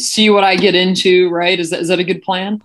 [0.00, 1.30] see what I get into.
[1.30, 1.58] Right?
[1.58, 2.62] Is that is that a good plan?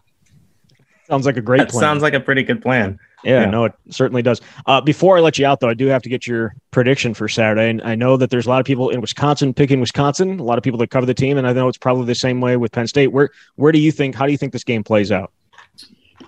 [1.07, 1.81] Sounds like a great that plan.
[1.81, 2.99] Sounds like a pretty good plan.
[3.23, 4.39] Yeah, yeah, no, it certainly does.
[4.67, 7.27] Uh, before I let you out, though, I do have to get your prediction for
[7.27, 7.69] Saturday.
[7.69, 10.59] And I know that there's a lot of people in Wisconsin picking Wisconsin, a lot
[10.59, 12.71] of people that cover the team, and I know it's probably the same way with
[12.71, 13.07] Penn State.
[13.07, 14.13] Where where do you think?
[14.13, 15.31] How do you think this game plays out?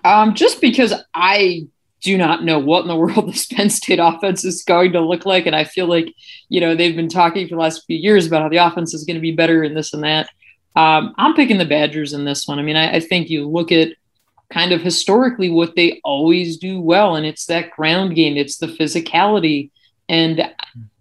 [0.04, 1.68] Um, just because I
[2.02, 5.26] do not know what in the world this Penn State offense is going to look
[5.26, 6.14] like, and I feel like
[6.50, 9.04] you know they've been talking for the last few years about how the offense is
[9.04, 10.30] going to be better and this and that.
[10.78, 12.60] Um, I'm picking the Badgers in this one.
[12.60, 13.94] I mean, I, I think you look at
[14.52, 18.68] kind of historically what they always do well, and it's that ground game, it's the
[18.68, 19.72] physicality.
[20.08, 20.54] And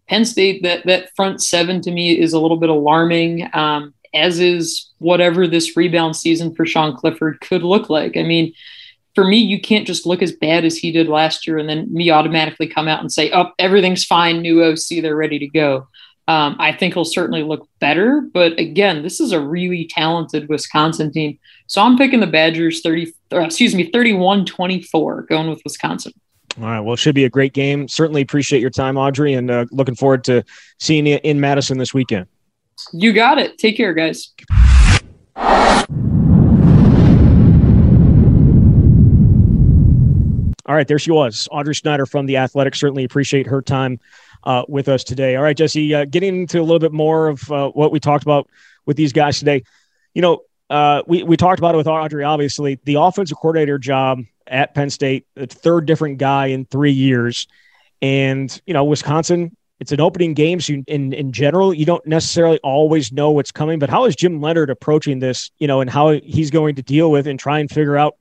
[0.08, 4.40] Penn State, that that front seven to me is a little bit alarming, um, as
[4.40, 8.16] is whatever this rebound season for Sean Clifford could look like.
[8.16, 8.54] I mean,
[9.14, 11.92] for me, you can't just look as bad as he did last year and then
[11.92, 15.86] me automatically come out and say, "Oh, everything's fine, new OC, they're ready to go."
[16.28, 21.12] Um, I think he'll certainly look better, but again, this is a really talented Wisconsin
[21.12, 21.38] team.
[21.68, 26.12] So I'm picking the Badgers 30, or, excuse me, 31 24, going with Wisconsin.
[26.58, 26.80] All right.
[26.80, 27.86] Well, it should be a great game.
[27.86, 30.42] Certainly appreciate your time, Audrey, and uh, looking forward to
[30.80, 32.26] seeing you in Madison this weekend.
[32.92, 33.58] You got it.
[33.58, 34.32] Take care, guys.
[40.68, 42.74] All right, there she was, Audrey Snyder from the Athletic.
[42.74, 44.00] Certainly appreciate her time
[44.46, 45.36] uh, with us today.
[45.36, 48.22] All right, Jesse, uh, getting into a little bit more of uh, what we talked
[48.22, 48.48] about
[48.86, 49.64] with these guys today.
[50.14, 52.24] You know, uh, we we talked about it with Audrey.
[52.24, 57.48] Obviously, the offensive coordinator job at Penn State, the third different guy in three years,
[58.00, 59.54] and you know, Wisconsin.
[59.78, 63.52] It's an opening game, so you, in in general, you don't necessarily always know what's
[63.52, 63.78] coming.
[63.78, 65.50] But how is Jim Leonhard approaching this?
[65.58, 68.16] You know, and how he's going to deal with and try and figure out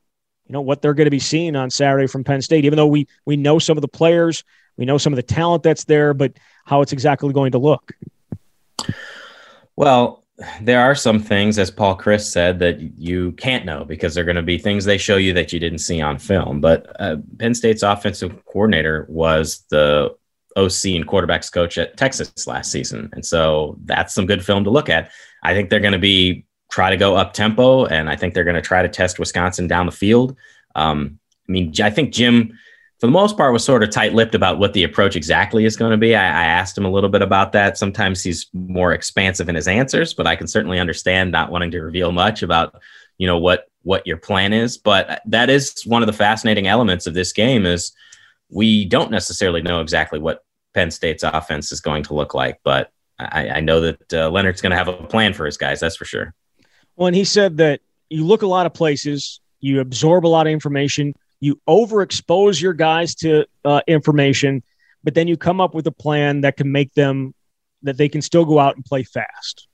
[0.47, 2.65] you know what they're going to be seeing on Saturday from Penn State.
[2.65, 4.43] Even though we we know some of the players,
[4.77, 6.33] we know some of the talent that's there, but
[6.65, 7.93] how it's exactly going to look.
[9.75, 10.23] Well,
[10.61, 14.35] there are some things, as Paul Chryst said, that you can't know because they're going
[14.35, 16.59] to be things they show you that you didn't see on film.
[16.59, 20.15] But uh, Penn State's offensive coordinator was the
[20.57, 24.69] OC and quarterbacks coach at Texas last season, and so that's some good film to
[24.69, 25.11] look at.
[25.43, 26.44] I think they're going to be
[26.75, 29.65] try to go up tempo, and I think they're going to try to test Wisconsin
[29.65, 30.35] down the field.
[30.75, 32.59] Um, I mean, I think Jim,
[32.99, 35.91] for the most part, was sort of tight-lipped about what the approach exactly is going
[35.91, 36.15] to be.
[36.15, 37.77] I, I asked him a little bit about that.
[37.77, 41.81] Sometimes he's more expansive in his answers, but I can certainly understand not wanting to
[41.81, 42.75] reveal much about,
[43.17, 44.77] you know, what what your plan is.
[44.77, 47.93] But that is one of the fascinating elements of this game is
[48.49, 52.91] we don't necessarily know exactly what Penn State's offense is going to look like, but
[53.17, 55.79] I, I know that uh, Leonhard's going to have a plan for his guys.
[55.79, 56.33] That's for sure.
[56.95, 60.47] Well, and he said that you look a lot of places, you absorb a lot
[60.47, 64.63] of information, you overexpose your guys to uh, information,
[65.03, 67.33] but then you come up with a plan that can make them
[67.83, 69.67] that they can still go out and play fast.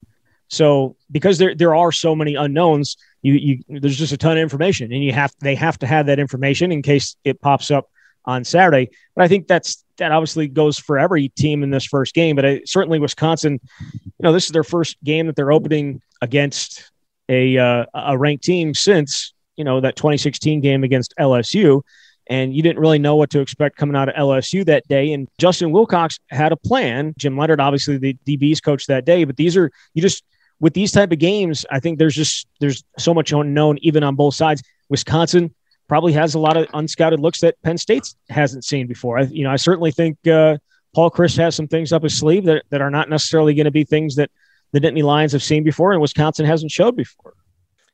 [0.50, 4.42] So because there there are so many unknowns, you you there's just a ton of
[4.44, 7.90] information, and you have they have to have that information in case it pops up
[8.26, 8.90] on Saturday.
[9.16, 12.36] But I think that's that obviously goes for every team in this first game.
[12.36, 13.60] But I, certainly Wisconsin,
[13.94, 16.91] you know, this is their first game that they're opening against
[17.32, 21.82] a uh, a ranked team since you know that 2016 game against LSU,
[22.28, 25.14] and you didn't really know what to expect coming out of LSU that day.
[25.14, 27.14] And Justin Wilcox had a plan.
[27.18, 30.24] Jim Leonhard, obviously the DB's coach that day, but these are you just
[30.60, 31.66] with these type of games.
[31.72, 34.62] I think there's just there's so much unknown even on both sides.
[34.90, 35.56] Wisconsin
[35.88, 39.20] probably has a lot of unscouted looks that Penn State hasn't seen before.
[39.20, 40.58] I, you know, I certainly think uh,
[40.94, 43.72] Paul Chryst has some things up his sleeve that, that are not necessarily going to
[43.72, 44.32] be things that
[44.72, 47.34] the Nittany Lions have seen before and Wisconsin hasn't showed before.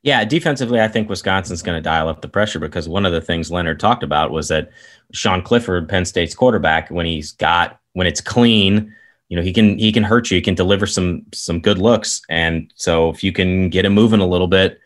[0.04, 3.22] Yeah, defensively, I think Wisconsin's going to dial up the pressure because one of the
[3.22, 4.70] things Leonhard talked about was that
[5.12, 8.94] Sean Clifford, Penn State's quarterback, when he's got when it's clean,
[9.30, 10.36] you know, he can he can hurt you.
[10.36, 14.22] He can deliver some some good looks, and so if you can get him moving
[14.22, 14.80] a little bit,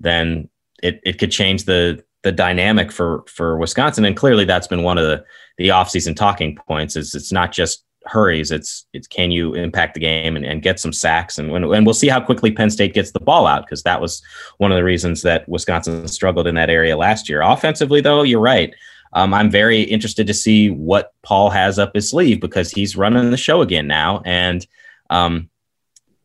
[0.00, 0.48] then
[0.82, 4.04] it it could change the the dynamic for for Wisconsin.
[4.04, 5.24] And clearly, that's been one of the
[5.56, 6.96] the offseason talking points.
[6.96, 8.50] Is it's not just hurries.
[8.50, 11.86] It's it's can you impact the game and, and get some sacks and when, and
[11.86, 14.22] we'll see how quickly Penn State gets the ball out because that was
[14.58, 17.42] one of the reasons that Wisconsin struggled in that area last year.
[17.42, 18.74] Offensively, though, you're right.
[19.12, 23.30] Um, I'm very interested to see what Paul has up his sleeve because he's running
[23.30, 24.66] the show again now, and
[25.10, 25.48] um,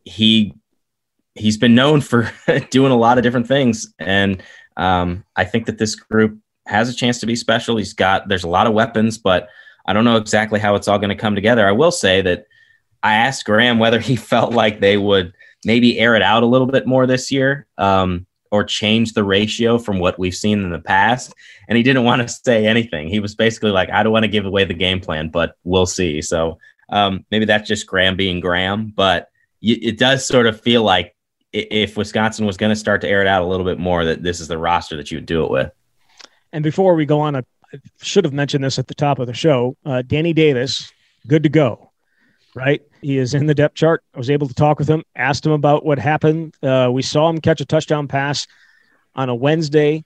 [0.04, 0.54] he
[1.34, 2.30] he's been known for
[2.70, 4.42] doing a lot of different things, and
[4.76, 7.76] um, I think that this group has a chance to be special.
[7.76, 9.48] He's got there's a lot of weapons, but
[9.86, 11.66] I don't know exactly how it's all going to come together.
[11.66, 12.46] I will say that
[13.02, 16.66] I asked Graham whether he felt like they would maybe air it out a little
[16.66, 20.78] bit more this year um, or change the ratio from what we've seen in the
[20.78, 21.34] past.
[21.68, 23.08] And he didn't want to say anything.
[23.08, 25.86] He was basically like, I don't want to give away the game plan, but we'll
[25.86, 26.20] see.
[26.22, 26.58] So
[26.90, 29.30] um, maybe that's just Graham being Graham, but
[29.62, 31.16] it does sort of feel like
[31.52, 34.22] if Wisconsin was going to start to air it out a little bit more, that
[34.22, 35.72] this is the roster that you would do it with.
[36.52, 37.42] And before we go on, I
[38.00, 39.76] should have mentioned this at the top of the show.
[39.84, 40.92] Uh, Danny Davis,
[41.26, 41.90] good to go,
[42.54, 42.82] right?
[43.00, 44.02] He is in the depth chart.
[44.14, 46.54] I was able to talk with him, asked him about what happened.
[46.62, 48.46] Uh, we saw him catch a touchdown pass
[49.14, 50.04] on a Wednesday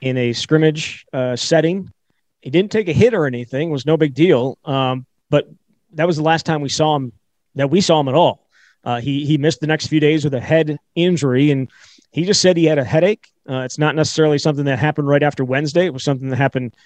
[0.00, 1.92] in a scrimmage uh, setting.
[2.40, 4.58] He didn't take a hit or anything; was no big deal.
[4.64, 5.48] Um, but
[5.92, 7.12] that was the last time we saw him.
[7.54, 8.46] That we saw him at all.
[8.84, 11.70] Uh, he he missed the next few days with a head injury, and
[12.14, 13.32] he just said he had a headache.
[13.50, 15.84] Uh, it's not necessarily something that happened right after Wednesday.
[15.84, 16.76] It was something that happened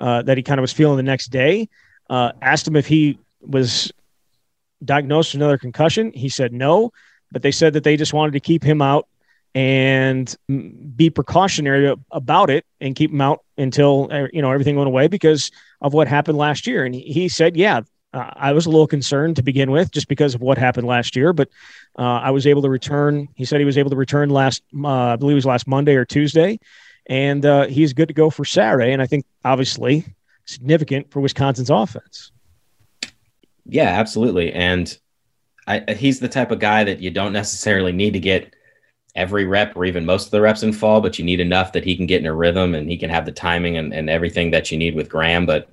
[0.00, 1.68] uh, that he kind of was feeling the next day.
[2.10, 3.92] Uh, asked him if he was
[4.84, 6.10] diagnosed with another concussion.
[6.12, 6.92] He said no,
[7.30, 9.06] but they said that they just wanted to keep him out
[9.54, 10.34] and
[10.96, 15.52] be precautionary about it and keep him out until you know everything went away because
[15.80, 16.84] of what happened last year.
[16.84, 17.82] And he said, yeah,
[18.12, 21.16] uh, I was a little concerned to begin with just because of what happened last
[21.16, 21.48] year, but
[21.98, 23.28] uh, I was able to return.
[23.34, 25.94] He said he was able to return last, uh, I believe it was last Monday
[25.94, 26.58] or Tuesday,
[27.06, 28.92] and uh, he's good to go for Saturday.
[28.92, 30.04] And I think obviously
[30.44, 32.32] significant for Wisconsin's offense.
[33.64, 34.52] Yeah, absolutely.
[34.52, 34.96] And
[35.66, 38.54] I, he's the type of guy that you don't necessarily need to get
[39.14, 41.84] every rep or even most of the reps in fall, but you need enough that
[41.84, 44.50] he can get in a rhythm and he can have the timing and, and everything
[44.50, 45.46] that you need with Graham.
[45.46, 45.70] But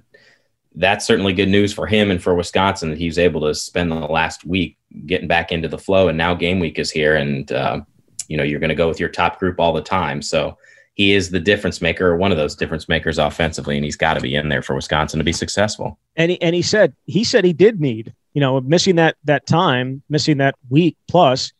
[0.76, 3.92] that's certainly good news for him and for Wisconsin that he was able to spend
[3.92, 6.08] the last week getting back into the flow.
[6.08, 7.82] And now game week is here, and uh,
[8.28, 10.22] you know you're going to go with your top group all the time.
[10.22, 10.58] So
[10.94, 14.22] he is the difference maker, one of those difference makers offensively, and he's got to
[14.22, 15.98] be in there for Wisconsin to be successful.
[16.16, 19.48] And he, and he said he said he did need you know missing that that
[19.48, 21.52] time, missing that week plus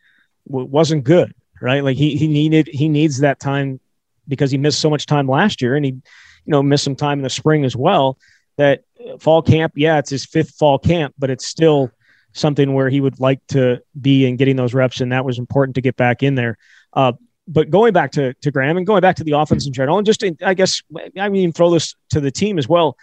[0.48, 1.84] w- wasn't good, right?
[1.84, 3.80] Like he he needed he needs that time
[4.28, 6.02] because he missed so much time last year, and he you
[6.46, 8.18] know missed some time in the spring as well
[8.60, 8.84] that
[9.20, 11.92] fall camp, yeah, it's his fifth fall camp, but it's still
[12.34, 15.76] something where he would like to be and getting those reps, and that was important
[15.76, 16.58] to get back in there.
[16.94, 17.14] Uh,
[17.48, 20.06] but going back to to Graham and going back to the offense in general, and
[20.06, 20.84] just in, I guess
[21.18, 22.98] I mean throw this to the team as well.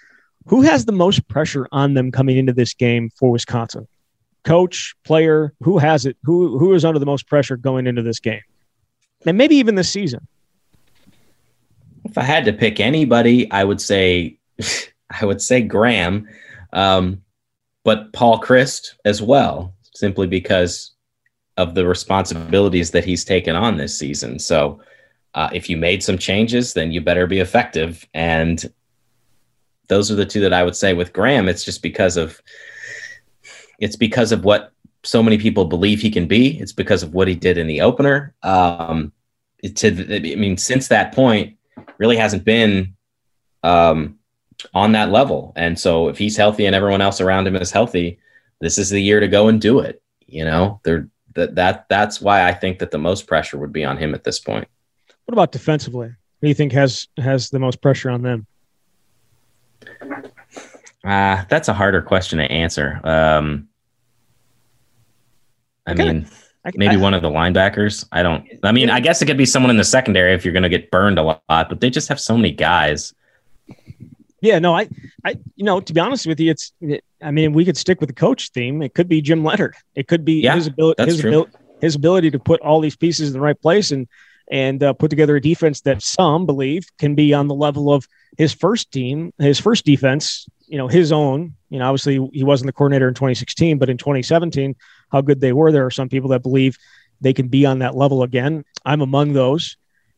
[0.47, 3.89] Who has the most pressure on them coming into this game for Wisconsin?
[4.45, 6.17] Coach, player, who has it?
[6.23, 8.43] Who who is under the most pressure going into this game,
[9.25, 10.29] and maybe even this season?
[12.05, 14.39] If I had to pick anybody, I would say
[15.11, 16.29] I would say Graham,
[16.73, 17.23] um,
[17.85, 20.93] but Paul Chryst as well, simply because
[21.57, 24.39] of the responsibilities that he's taken on this season.
[24.39, 24.81] So
[25.35, 28.07] uh, if you made some changes, then you better be effective.
[28.13, 28.73] And
[29.89, 31.49] those are the two that I would say with Graham.
[31.49, 32.41] It's just because of
[33.79, 34.73] it's because of what
[35.05, 36.59] so many people believe he can be.
[36.59, 38.35] It's because of what he did in the opener.
[38.43, 39.13] Um,
[39.63, 41.57] to I mean, since that point,
[41.99, 42.97] really hasn't been
[43.63, 44.19] um,
[44.75, 45.53] on that level.
[45.57, 48.19] And so if he's healthy and everyone else around him is healthy,
[48.61, 50.03] this is the year to go and do it.
[50.27, 53.85] You know, they're that that that's why I think that the most pressure would be
[53.85, 54.67] on him at this point.
[55.27, 56.09] What about defensively?
[56.09, 58.47] Who do you think has has the most pressure on them?
[61.05, 63.01] Uh, that's a harder question to answer.
[63.05, 63.69] Um,
[65.87, 66.27] I mean,
[66.75, 68.07] maybe one of the linebackers.
[68.11, 68.45] I don't.
[68.65, 70.69] I mean, I guess it could be someone in the secondary if you're going to
[70.69, 71.43] get burned a lot.
[71.49, 73.15] But they just have so many guys.
[74.47, 74.89] Yeah, no, I,
[75.25, 78.01] I, you know, to be honest with you, it's, it, I mean, we could stick
[78.01, 78.81] with the coach theme.
[78.81, 79.75] It could be Jim Leonhard.
[79.97, 81.49] It could be yeah, his ability, his, abil-
[81.81, 84.07] his ability to put all these pieces in the right place and
[84.49, 88.07] and uh, put together a defense that some believe can be on the level of
[88.39, 90.47] his first team, his first defense.
[90.69, 91.55] You know, his own.
[91.69, 94.77] You know, obviously he wasn't the coordinator in 2016, but in 2017,
[95.11, 95.73] how good they were.
[95.73, 96.79] There are some people that believe
[97.21, 98.65] they can be on that level again.
[98.85, 99.77] I'm among those,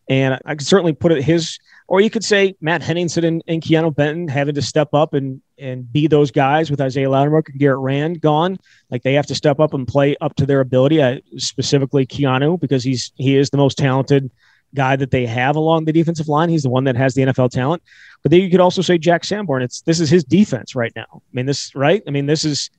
[0.09, 3.62] and I can certainly put it his or you could say Matt Henningsen and, and
[3.62, 7.59] Keanu Benton having to step up and and be those guys with Isaiah Loudermilk and
[7.59, 8.59] Garrett Rand gone.
[8.90, 11.02] Like they have to step up and play up to their ability.
[11.02, 14.30] Uh, specifically Keanu because he's he is the most talented
[14.74, 16.48] guy that they have along the defensive line.
[16.48, 17.82] He's the one that has the NFL talent.
[18.22, 19.62] But then you could also say Jack Sanborn.
[19.62, 21.06] It's this is his defense right now.
[21.11, 22.02] I mean this right.
[22.06, 22.70] I mean this is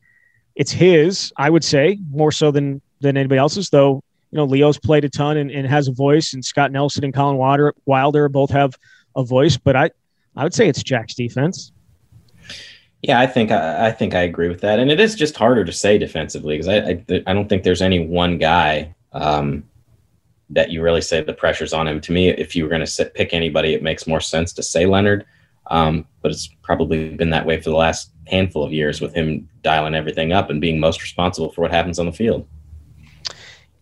[0.56, 1.32] it's his.
[1.38, 3.70] I would say more so than than anybody else's.
[3.70, 7.04] Though you know Leo's played a ton and, and has a voice, and Scott Nelson
[7.04, 8.78] and Collin Wilder, Wilder both have
[9.16, 9.90] a voice, but I
[10.36, 11.72] I would say it's Jack's defense.
[13.02, 15.64] Yeah, I think I, I think I agree with that, and it is just harder
[15.66, 19.64] to say defensively because I, I, I don't think there's any one guy um,
[20.50, 22.02] that you really say the pressure's on him.
[22.02, 24.86] To me, if you were going to pick anybody, it makes more sense to say
[24.86, 25.26] Leonhard,
[25.68, 29.50] um, but it's probably been that way for the last handful of years with him
[29.64, 32.48] dialing everything up and being most responsible for what happens on the field.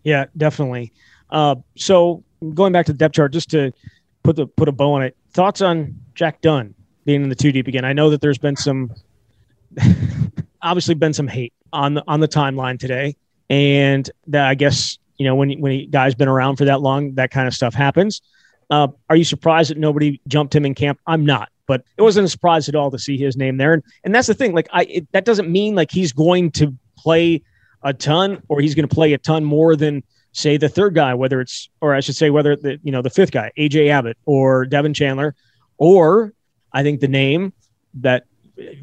[0.08, 0.94] Yeah, definitely.
[1.30, 3.74] Uh, so going back to the depth chart, just to
[4.24, 5.18] put the put a bow on it.
[5.34, 7.84] Thoughts on Jack Dunn being in the two deep again?
[7.84, 8.90] I know that there's been some,
[10.62, 13.18] obviously been some hate on the on the timeline today,
[13.50, 17.16] and that I guess you know when when a guy's been around for that long,
[17.16, 18.22] that kind of stuff happens.
[18.70, 21.02] Uh, are you surprised that nobody jumped him in camp?
[21.06, 23.74] I'm not, but it wasn't a surprise at all to see his name there.
[23.74, 24.54] And, and that's the thing.
[24.54, 27.44] Like, I it, that doesn't mean like he's going to play
[27.88, 31.14] a ton or he's going to play a ton more than say the third guy,
[31.14, 34.18] whether it's, or I should say, whether the, you know, the fifth guy, AJ Abbott
[34.26, 35.36] or Devin Chandler,
[35.78, 36.34] or
[36.74, 37.54] I think the name
[37.96, 38.26] that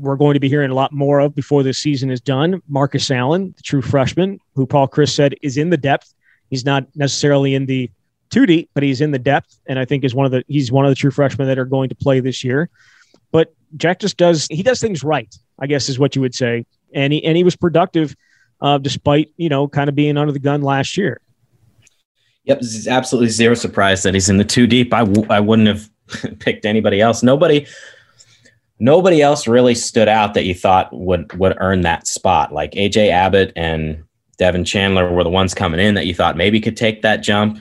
[0.01, 3.11] we're going to be hearing a lot more of before this season is done, Markus
[3.11, 6.15] Allen, the true freshman, who Paul Chryst said is in the depth.
[6.49, 7.91] He's not necessarily in the
[8.31, 10.73] two deep, but he's in the depth, and I think is one of the he's
[10.73, 12.71] one of the true freshmen that are going to play this year.
[13.33, 16.67] But Jack just does he does things right, I guess is what you would say,
[16.95, 18.15] and he and he was productive,
[18.65, 21.21] uh, despite you know kind of being under the gun last year.
[22.45, 24.93] Yep, it's absolutely zero surprise that he's in the two deep.
[24.93, 25.91] I w- I wouldn't have
[26.41, 27.23] picked anybody else.
[27.23, 27.67] Nobody,
[28.79, 32.53] nobody else really stood out that you thought would would earn that spot.
[32.53, 34.03] Like AJ Abbott and
[34.39, 37.59] Devin Chandler were the ones coming in that you thought maybe could take that jump.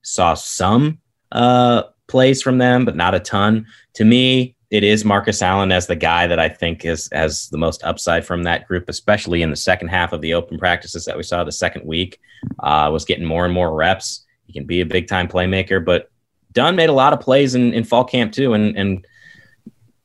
[0.00, 0.98] Saw some
[1.30, 3.66] uh, plays from them, but not a ton.
[3.94, 7.58] To me, it is Markus Allen as the guy that I think is has the
[7.58, 11.16] most upside from that group, especially in the second half of the open practices that
[11.16, 12.20] we saw the second week.
[12.60, 14.24] Uh, was getting more and more reps.
[14.46, 16.10] He can be a big time playmaker, but
[16.52, 19.06] Dunn made a lot of plays in, in fall camp too, and and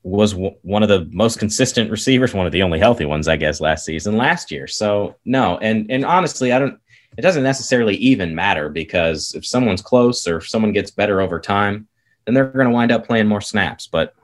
[0.04, 3.38] was w- one of the most consistent receivers, one of the only healthy ones, I
[3.38, 4.68] guess, last season, last year.
[4.68, 6.80] So no, and and honestly, I don't.
[7.18, 11.40] It doesn't necessarily even matter because if someone's close or if someone gets better over
[11.40, 11.88] time,
[12.26, 13.88] then they're going to wind up playing more snaps.
[13.88, 14.16] But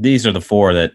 [0.00, 0.92] these are the four that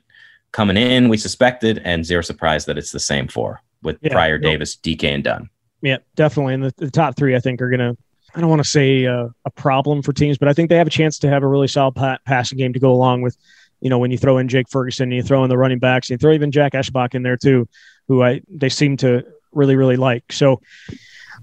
[0.52, 4.38] coming in we suspected, and zero surprise that it's the same four with yeah, Pryor.
[4.38, 5.50] Davis, DK, and Dunn.
[5.82, 6.56] Yeah, definitely.
[6.56, 7.98] And the, the top three, I think, are going to
[8.36, 10.88] I don't want to say uh, a problem for teams, but I think they have
[10.88, 13.38] a chance to have a really solid pa- passing game to go along with,
[13.80, 16.10] you know, when you throw in Jake Ferguson, and you throw in the running backs,
[16.10, 17.68] and you throw even Jack Eschenbach in there too,
[18.08, 20.32] who I they seem to really really like.
[20.34, 20.62] So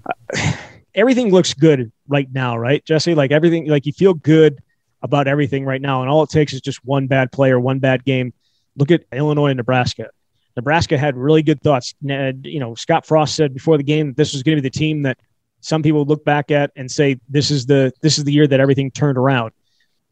[0.05, 0.51] uh,
[0.95, 3.15] everything looks good right now, right, Jesse?
[3.15, 4.61] Like everything, like you feel good
[5.03, 7.79] about everything right now, and all it takes is just one bad play or one
[7.79, 8.33] bad game.
[8.77, 10.09] Look at Illinois and Nebraska.
[10.55, 11.93] Nebraska had really good thoughts.
[12.01, 14.77] You know, Scott Frost said before the game that this was going to be the
[14.77, 15.17] team that
[15.61, 18.59] some people look back at and say this is the this is the year that
[18.59, 19.51] everything turned around.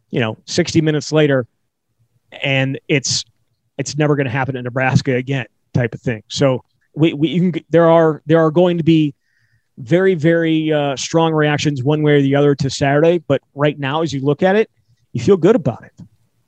[0.09, 1.47] You know, 60 minutes later,
[2.43, 3.23] and it's
[3.77, 6.23] it's never going to happen in Nebraska again, type of thing.
[6.27, 6.63] So
[6.95, 9.13] we, we can, there are there are going to be
[9.77, 14.01] very very uh, strong reactions one way or the other to Saturday, but right now,
[14.01, 14.69] as you look at it,
[15.13, 15.93] you feel good about it.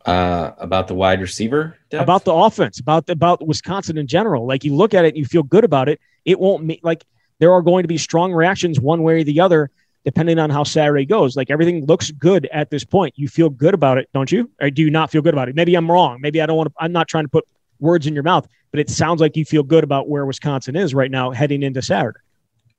[0.05, 2.03] Uh, about the wide receiver, depth?
[2.03, 4.45] about the offense, about about Wisconsin in general.
[4.45, 6.01] Like you look at it, and you feel good about it.
[6.25, 7.05] It won't mean like
[7.39, 9.69] there are going to be strong reactions one way or the other,
[10.03, 11.37] depending on how Saturday goes.
[11.37, 13.13] Like everything looks good at this point.
[13.17, 14.49] You feel good about it, don't you?
[14.61, 15.55] Or do you not feel good about it?
[15.55, 16.19] Maybe I'm wrong.
[16.19, 17.47] Maybe I don't want to, I'm not trying to put
[17.79, 20.93] words in your mouth, but it sounds like you feel good about where Wisconsin is
[20.93, 22.19] right now heading into Saturday.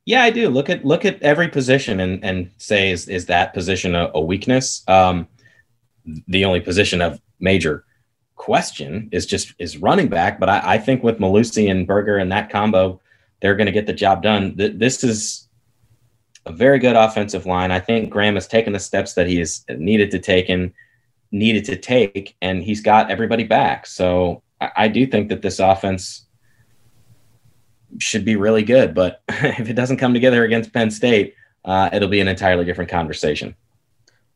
[0.06, 0.50] Yeah, I do.
[0.50, 4.20] Look at look at every position and and say is is that position a, a
[4.20, 4.84] weakness?
[4.86, 5.28] Um,
[6.04, 7.84] the only position of major
[8.36, 10.38] question is just is running back.
[10.38, 13.00] But I, I think with Mellusi and Berger and that combo,
[13.40, 14.54] they're going to get the job done.
[14.56, 15.48] This is
[16.46, 17.70] a very good offensive line.
[17.70, 20.72] I think Graham has taken the steps that he has needed to take and
[21.30, 23.86] needed to take, and he's got everybody back.
[23.86, 26.26] So I, do think that this offense
[27.98, 28.94] should be really good.
[28.94, 31.34] But if it doesn't come together against Penn State,
[31.64, 33.54] uh, it'll be an entirely different conversation.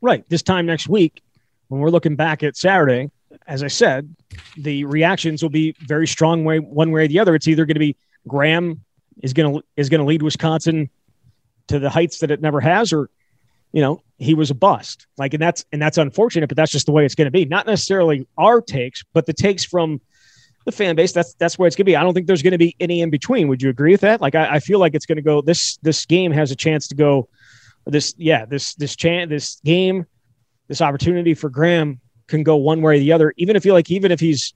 [0.01, 0.29] Right.
[0.29, 1.23] This time next week,
[1.69, 3.11] when we're looking back at Saturday,
[3.47, 4.14] as I said,
[4.57, 7.35] the reactions will be very strong way one way or the other.
[7.35, 7.97] It's either going to be
[8.27, 8.85] Graham
[9.23, 10.91] is going to is going to lead Wisconsin
[11.69, 13.11] to the heights that it never has, or
[13.73, 15.07] you know he was a bust.
[15.16, 17.45] Like, and that's and that's unfortunate, but that's just the way it's going to be.
[17.45, 20.01] Not necessarily our takes, but the takes from
[20.64, 21.12] the fan base.
[21.12, 21.97] That's that's where it's going to be.
[21.97, 23.49] I don't think there's going to be any in between.
[23.49, 24.21] Would you agree with that?
[24.21, 25.41] Like, I, I feel like it's going to go.
[25.41, 27.29] This this game has a chance to go.
[27.87, 30.07] This yeah this this chance this game,
[30.69, 33.35] this opportunity for Graham can go one way or the other.
[33.37, 34.55] Even if you like, even if he's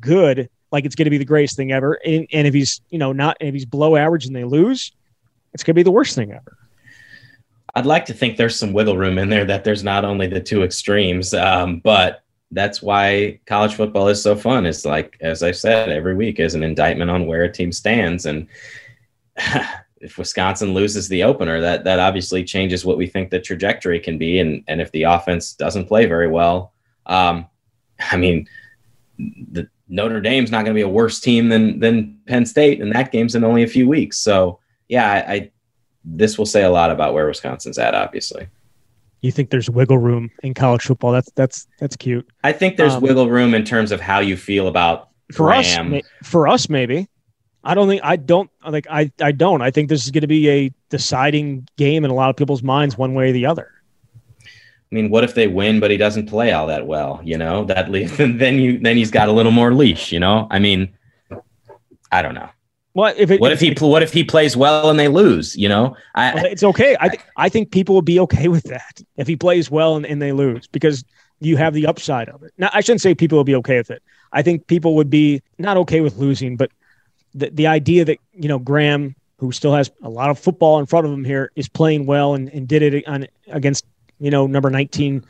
[0.00, 1.94] good, like it's going to be the greatest thing ever.
[2.04, 4.92] And, and if he's, you know, not, if he's below average and they lose,
[5.52, 6.56] it's going to be the worst thing ever.
[7.74, 10.40] I'd like to think there's some wiggle room in there that there's not only the
[10.40, 14.66] two extremes, um, but that's why college football is so fun.
[14.66, 18.26] It's like, as I said, every week is an indictment on where a team stands.
[18.26, 18.48] And
[20.00, 24.18] if Wisconsin loses the opener, that that obviously changes what we think the trajectory can
[24.18, 24.40] be.
[24.40, 26.72] And and if the offense doesn't play very well,
[27.06, 27.46] um,
[28.10, 28.48] I mean,
[29.18, 32.92] the Notre Dame's not going to be a worse team than than Penn State, and
[32.92, 34.18] that game's in only a few weeks.
[34.18, 35.50] So yeah, I, I
[36.04, 37.94] this will say a lot about where Wisconsin's at.
[37.94, 38.48] Obviously,
[39.20, 41.12] you think there's wiggle room in college football?
[41.12, 42.26] That's that's that's cute.
[42.42, 45.92] I think there's um, wiggle room in terms of how you feel about for Graham.
[45.92, 46.02] us.
[46.22, 47.08] For us, maybe.
[47.62, 49.62] I don't think I don't like I I don't.
[49.62, 52.62] I think this is going to be a deciding game in a lot of people's
[52.62, 53.70] minds, one way or the other.
[54.92, 57.20] I mean, what if they win, but he doesn't play all that well?
[57.22, 60.10] You know, that leaves, then you then he's got a little more leash.
[60.10, 60.92] You know, I mean,
[62.10, 62.48] I don't know.
[62.92, 65.56] What if it, what if he what if he plays well and they lose?
[65.56, 66.96] You know, I, it's okay.
[66.98, 70.04] I th- I think people will be okay with that if he plays well and,
[70.04, 71.04] and they lose because
[71.38, 72.52] you have the upside of it.
[72.58, 74.02] Now, I shouldn't say people will be okay with it.
[74.32, 76.70] I think people would be not okay with losing, but
[77.34, 80.86] the the idea that you know Graham, who still has a lot of football in
[80.86, 83.84] front of him here, is playing well and, and did it on against
[84.20, 85.24] you know, number 19,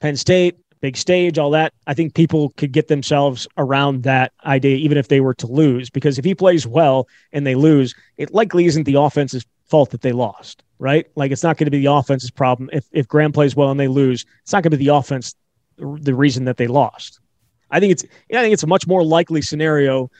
[0.00, 1.72] Penn State, big stage, all that.
[1.86, 5.88] I think people could get themselves around that idea, even if they were to lose,
[5.88, 10.02] because if he plays well and they lose, it likely isn't the offense's fault that
[10.02, 11.06] they lost, right?
[11.14, 12.68] Like it's not going to be the offense's problem.
[12.72, 15.34] If, if Graham plays well and they lose, it's not going to be the offense
[15.78, 17.20] the reason that they lost.
[17.70, 20.10] I think it's I think it's a much more likely scenario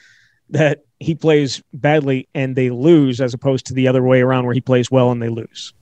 [0.51, 4.55] that he plays badly and they lose as opposed to the other way around where
[4.55, 5.73] he plays well and they lose.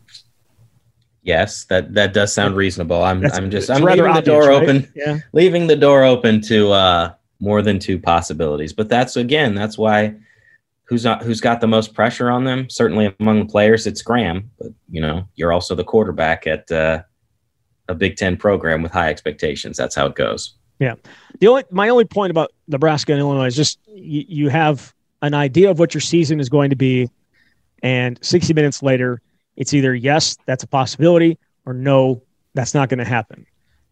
[1.22, 3.02] Yes, that that does sound reasonable.
[3.02, 4.62] I'm That's, I'm just I'm leaving obvious, the door right?
[4.62, 4.92] open.
[4.94, 5.18] Yeah.
[5.32, 8.72] Leaving the door open to uh more than two possibilities.
[8.72, 10.14] But that's again, that's why
[10.84, 12.70] who's not who's got the most pressure on them?
[12.70, 14.50] Certainly among the players, it's Graham.
[14.58, 17.02] But you know, you're also the quarterback at uh,
[17.88, 19.76] a Big Ten program with high expectations.
[19.76, 20.54] That's how it goes.
[20.78, 20.94] Yeah.
[21.38, 25.34] The only my only point about Nebraska and Illinois is just you, you have an
[25.34, 27.10] idea of what your season is going to be,
[27.82, 29.20] and 60 minutes later,
[29.56, 32.22] it's either yes, that's a possibility, or no,
[32.54, 33.46] that's not going to happen.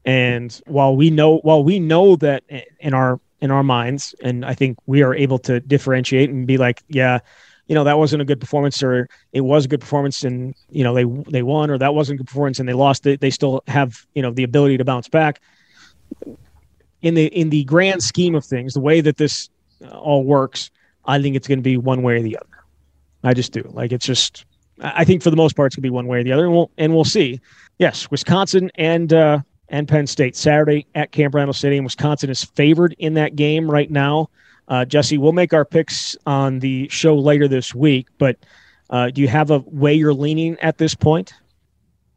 [0.04, 2.44] And while we know, while we know that
[2.80, 6.56] in our in our minds, and I think we are able to differentiate and be
[6.56, 7.18] like, yeah,
[7.66, 10.82] you know, that wasn't a good performance, or it was a good performance, and you
[10.82, 13.02] know they they won, or that wasn't a good performance and they lost.
[13.02, 15.40] They, they still have you know the ability to bounce back.
[17.02, 19.48] In the in the grand scheme of things, the way that this
[19.92, 20.70] all works,
[21.04, 22.64] I think it's going to be one way or the other.
[23.22, 23.62] I just do.
[23.72, 24.44] Like it's just.
[24.80, 26.44] I think for the most part, it's going to be one way or the other,
[26.44, 27.40] and we'll and we'll see.
[27.78, 31.84] Yes, Wisconsin and uh, and Penn State Saturday at Camp Randall Stadium.
[31.84, 34.30] Wisconsin is favored in that game right now.
[34.68, 38.36] Uh, Jesse, we'll make our picks on the show later this week, but
[38.90, 41.32] uh, do you have a way you're leaning at this point?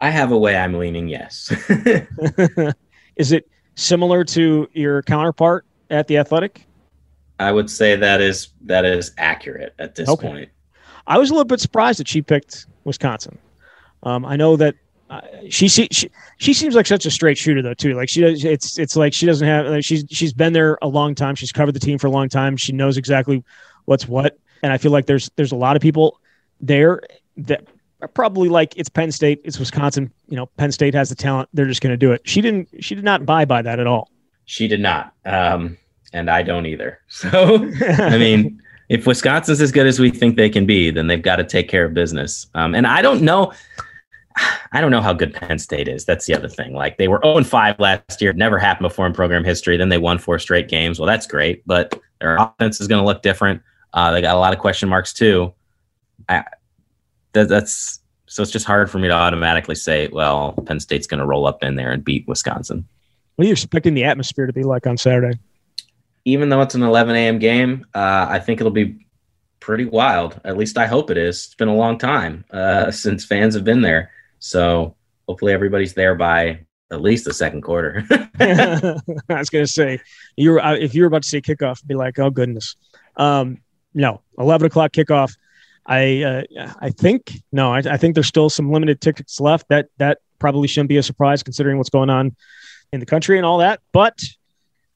[0.01, 1.51] I have a way I'm leaning, yes.
[3.15, 3.47] is it
[3.81, 6.65] similar to your counterpart at the Athletic?
[7.39, 10.27] I would say that is that is accurate at this okay.
[10.27, 10.49] point.
[11.07, 13.37] I was a little bit surprised that she picked Wisconsin.
[14.03, 14.75] Um, I know that
[15.09, 17.93] uh, she, she she she seems like such a straight shooter though too.
[17.93, 20.87] Like she does, it's it's like she doesn't have like she's she's been there a
[20.87, 21.35] long time.
[21.35, 22.55] She's covered the team for a long time.
[22.55, 23.43] She knows exactly
[23.85, 24.37] what's what.
[24.63, 26.19] And I feel like there's there's a lot of people
[26.61, 27.01] there
[27.37, 27.67] that
[28.07, 30.11] probably like it's Penn State, it's Wisconsin.
[30.27, 31.49] You know, Penn State has the talent.
[31.53, 32.21] They're just going to do it.
[32.25, 32.69] She didn't.
[32.79, 34.09] She did not buy by that at all.
[34.45, 35.77] She did not, um,
[36.13, 36.99] and I don't either.
[37.07, 38.61] So I mean.
[38.89, 41.69] if Wisconsin's as good as we think they can be, then they've got to take
[41.69, 42.47] care of business.
[42.55, 43.53] Um, and I don't know.
[44.73, 46.03] I don't know how good Penn State is.
[46.03, 46.73] That's the other thing.
[46.73, 48.33] Like they were 0 5 last year.
[48.33, 49.77] never happened before in program history.
[49.77, 50.99] Then they won four straight games.
[50.99, 53.61] Well, that's great, but their offense is going to look different.
[53.93, 55.53] Uh, they got a lot of question marks too.
[56.27, 56.43] I,
[57.33, 57.99] that, that's
[58.31, 61.45] so it's just hard for me to automatically say, well, Penn State's going to roll
[61.45, 62.87] up in there and beat Wisconsin.
[63.35, 65.37] What are you expecting the atmosphere to be like on Saturday?
[66.23, 67.39] Even though it's an 11 a.m.
[67.39, 69.05] game, uh, I think it'll be
[69.59, 70.39] pretty wild.
[70.45, 71.45] At least I hope it is.
[71.45, 74.11] It's been a long time uh, since fans have been there.
[74.39, 74.95] So
[75.27, 78.05] hopefully everybody's there by at least the second quarter.
[78.39, 78.95] I
[79.27, 79.99] was going to say,
[80.37, 82.75] you were, uh, if you were about to say kickoff, be like, oh goodness.
[83.17, 83.57] Um,
[83.93, 85.35] no, 11 o'clock kickoff.
[85.85, 89.67] I uh, I think no, I, I, think there's still some limited tickets left.
[89.69, 92.35] That that probably shouldn't be a surprise considering what's going on
[92.93, 93.79] in the country and all that.
[93.91, 94.21] But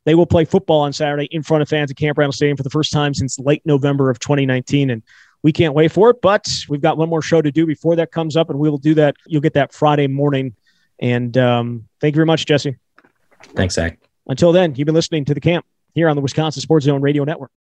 [0.05, 2.63] they will play football on Saturday in front of fans at Camp Randall Stadium for
[2.63, 5.01] the first time since late November of 2019, and
[5.41, 6.21] we can't wait for it.
[6.21, 8.77] But we've got one more show to do before that comes up, and we will
[8.77, 9.15] do that.
[9.25, 10.55] You'll get that Friday morning.
[10.99, 12.77] And um, thank you very much, Jesse.
[13.55, 13.99] Thanks, Zach.
[14.27, 17.23] Until then, you've been listening to the camp here on the Wisconsin Sports Zone Radio
[17.23, 17.51] Network.